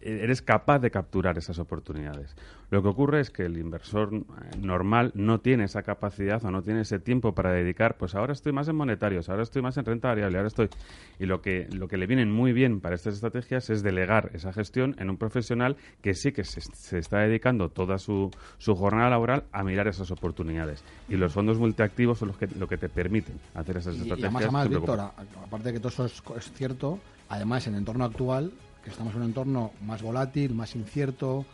eh, 0.00 0.20
eres 0.22 0.42
capaz 0.42 0.78
de 0.78 0.92
capturar 0.92 1.38
esas 1.38 1.58
oportunidades. 1.58 2.36
Lo 2.70 2.82
que 2.82 2.88
ocurre 2.88 3.20
es 3.20 3.30
que 3.30 3.44
el 3.44 3.58
inversor 3.58 4.14
eh, 4.14 4.56
normal 4.60 5.10
no 5.14 5.40
tiene 5.40 5.64
esa 5.64 5.82
capacidad 5.82 6.44
o 6.44 6.52
no 6.52 6.62
tiene 6.62 6.82
ese 6.82 7.00
tiempo 7.00 7.34
para 7.34 7.50
dedicar, 7.50 7.96
pues 7.96 8.14
ahora 8.14 8.32
estoy 8.32 8.52
más 8.52 8.68
en 8.68 8.76
monetarios, 8.76 9.28
ahora 9.28 9.42
estoy 9.42 9.60
más 9.60 9.76
en 9.76 9.84
renta 9.84 10.08
variable, 10.08 10.38
ahora 10.38 10.48
estoy... 10.48 10.68
Y 11.18 11.26
lo 11.26 11.42
que, 11.42 11.66
lo 11.72 11.88
que 11.88 11.96
le 11.96 12.06
vienen 12.06 12.30
muy 12.30 12.52
bien 12.52 12.80
para 12.80 12.94
estas 12.94 13.14
estrategias 13.14 13.70
es 13.70 13.82
delegar 13.82 14.30
esa 14.34 14.52
gestión 14.52 14.94
en 14.98 15.10
un 15.10 15.16
profesional 15.18 15.76
que 16.00 16.14
sí 16.14 16.32
que 16.32 16.44
se, 16.44 16.60
se 16.60 16.98
está 16.98 17.18
dedicando 17.18 17.68
toda 17.68 17.98
su, 17.98 18.30
su 18.58 18.74
jornada 18.74 19.10
laboral 19.10 19.44
a 19.52 19.62
mirar 19.64 19.88
esas 19.88 20.10
oportunidades. 20.10 20.82
Y 21.08 21.16
los 21.16 21.32
fondos 21.32 21.58
multiactivos 21.58 22.18
son 22.18 22.28
los 22.28 22.38
que, 22.38 22.46
lo 22.46 22.66
que 22.68 22.78
te 22.78 22.88
permiten 22.88 23.38
hacer 23.54 23.76
esas 23.76 23.94
Y, 23.96 23.98
y 23.98 24.02
estrategias. 24.02 24.34
además, 24.34 24.42
además 24.64 24.68
Víctor, 24.70 25.00
a- 25.00 25.12
aparte 25.44 25.68
de 25.68 25.72
que 25.74 25.80
todo 25.80 25.88
eso 25.88 26.04
es, 26.06 26.22
es 26.38 26.52
cierto, 26.52 26.98
además 27.28 27.66
en 27.66 27.74
el 27.74 27.80
entorno 27.80 28.04
actual, 28.04 28.52
que 28.84 28.90
estamos 28.90 29.12
en 29.14 29.20
un 29.22 29.26
entorno 29.26 29.72
más 29.84 30.00
volátil, 30.00 30.54
más 30.54 30.74
incierto, 30.76 31.44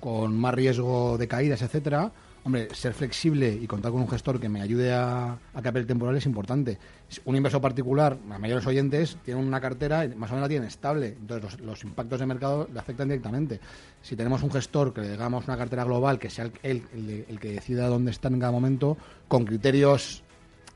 con 0.00 0.38
más 0.38 0.54
riesgo 0.54 1.16
de 1.18 1.28
caídas, 1.28 1.62
etcétera, 1.62 2.10
hombre, 2.48 2.74
ser 2.74 2.94
flexible 2.94 3.52
y 3.52 3.66
contar 3.66 3.92
con 3.92 4.00
un 4.00 4.08
gestor 4.08 4.40
que 4.40 4.48
me 4.48 4.62
ayude 4.62 4.90
a, 4.92 5.38
a 5.54 5.62
temporal 5.86 6.16
es 6.16 6.24
importante. 6.24 6.78
Un 7.26 7.36
inversor 7.36 7.60
particular, 7.60 8.16
la 8.26 8.38
mayoría 8.38 8.54
de 8.54 8.60
los 8.62 8.66
oyentes, 8.66 9.18
tienen 9.22 9.46
una 9.46 9.60
cartera 9.60 10.06
y 10.06 10.14
más 10.14 10.30
o 10.30 10.34
menos 10.34 10.46
la 10.46 10.48
tienen 10.48 10.66
estable, 10.66 11.08
entonces 11.20 11.60
los, 11.60 11.84
impactos 11.84 12.20
de 12.20 12.26
mercado 12.26 12.66
le 12.72 12.78
afectan 12.80 13.08
directamente. 13.08 13.60
Si 14.00 14.16
tenemos 14.16 14.42
un 14.42 14.50
gestor 14.50 14.94
que 14.94 15.02
le 15.02 15.12
hagamos 15.12 15.46
una 15.46 15.58
cartera 15.58 15.84
global, 15.84 16.18
que 16.18 16.30
sea 16.30 16.50
el- 16.62 17.26
el 17.28 17.38
que 17.38 17.52
decida 17.52 17.86
dónde 17.86 18.12
está 18.12 18.28
en 18.28 18.40
cada 18.40 18.50
momento, 18.52 18.96
con 19.28 19.44
criterios 19.44 20.22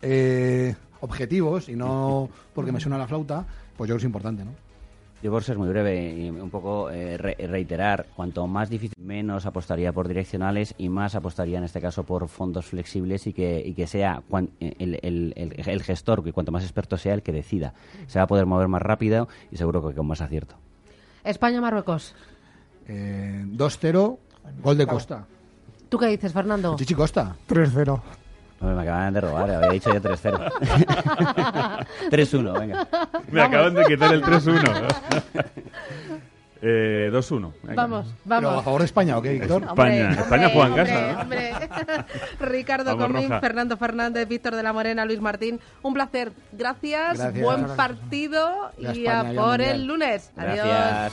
eh, 0.03 0.75
objetivos 1.01 1.69
y 1.71 1.75
no 1.77 2.29
porque 2.55 2.71
me 2.71 2.81
suena 2.81 2.99
la 2.99 3.09
flauta, 3.09 3.47
pues 3.77 3.89
yo 3.89 3.95
creo 3.95 3.97
que 3.97 4.03
es 4.03 4.05
importante, 4.07 4.45
¿no? 4.45 4.53
Yo 5.23 5.31
por 5.31 5.45
ser 5.45 5.57
muy 5.57 5.69
breve 5.69 6.15
y 6.19 6.31
un 6.31 6.51
poco 6.51 6.91
eh, 6.91 7.17
re- 7.17 7.37
reiterar, 7.47 8.07
cuanto 8.17 8.47
más 8.49 8.69
difícil, 8.69 8.97
menos 8.99 9.47
apostaría 9.47 9.93
por 9.93 10.09
direccionales 10.09 10.75
y 10.79 10.89
más 10.89 11.15
apostaría 11.15 11.59
en 11.59 11.65
este 11.65 11.81
caso 11.81 12.03
por 12.03 12.27
fondos 12.29 12.67
flexibles 12.67 13.29
y 13.29 13.33
que, 13.33 13.63
y 13.65 13.73
que 13.75 13.87
sea 13.87 14.23
cuan- 14.29 14.51
el, 14.59 14.99
el- 15.03 15.33
el- 15.37 15.69
el 15.69 15.83
gestor, 15.85 16.25
que 16.25 16.33
cuanto 16.33 16.51
más 16.51 16.65
experto 16.65 16.97
sea 16.97 17.15
el 17.15 17.23
que 17.23 17.31
decida. 17.31 17.73
Se 18.09 18.19
va 18.19 18.25
a 18.25 18.27
poder 18.27 18.47
mover 18.47 18.67
más 18.67 18.83
rápido 18.83 19.29
y 19.53 19.57
seguro 19.57 19.87
que 19.89 19.95
con 19.95 20.07
más 20.09 20.21
acierto. 20.21 20.57
España-Marruecos. 21.23 22.17
Eh, 22.89 23.45
2-0, 23.47 24.19
gol 24.61 24.77
de 24.77 24.87
Costa. 24.89 25.25
¿Tú 25.89 25.99
qué 25.99 26.07
dices, 26.07 26.33
Fernando? 26.33 26.75
Chichi 26.77 26.95
Costa. 26.95 27.37
3-0. 27.49 28.01
Hombre, 28.63 28.77
me 28.77 28.83
acaban 28.83 29.13
de 29.13 29.21
robar, 29.21 29.51
había 29.51 29.69
dicho 29.71 29.93
yo 29.93 30.01
3-0. 30.01 30.53
3-1, 32.11 32.53
venga. 32.61 32.89
Me 33.31 33.43
acaban 33.43 33.75
de 33.75 33.85
quitar 33.87 34.15
el 34.15 34.23
3-1. 34.23 34.87
eh, 36.63 37.11
2-1. 37.13 37.53
venga. 37.65 37.75
Vamos, 37.83 38.07
¿Pero 38.23 38.37
a 38.37 38.41
vamos. 38.41 38.65
favor 38.65 38.81
de 38.83 38.85
España 38.85 39.19
o 39.19 39.23
qué, 39.23 39.31
Víctor? 39.33 39.65
España. 39.65 40.11
España 40.13 40.49
juega 40.53 40.69
en 40.69 40.75
casa, 40.77 41.21
hombre, 41.23 41.53
hombre. 41.53 42.05
Ricardo 42.41 42.97
Vamos, 42.97 43.07
Comín, 43.09 43.29
Roja. 43.31 43.41
Fernando 43.41 43.77
Fernández, 43.77 44.29
Víctor 44.29 44.55
de 44.55 44.63
la 44.63 44.73
Morena, 44.73 45.05
Luis 45.05 45.21
Martín. 45.21 45.59
Un 45.83 45.95
placer. 45.95 46.31
Gracias. 46.53 47.19
Gracias. 47.19 47.43
Buen 47.45 47.67
partido 47.77 48.71
y 48.79 48.87
España, 49.07 49.21
a 49.31 49.35
por 49.35 49.61
el 49.61 49.87
lunes. 49.87 50.31
Adiós. 50.37 50.65
Gracias. 50.69 51.13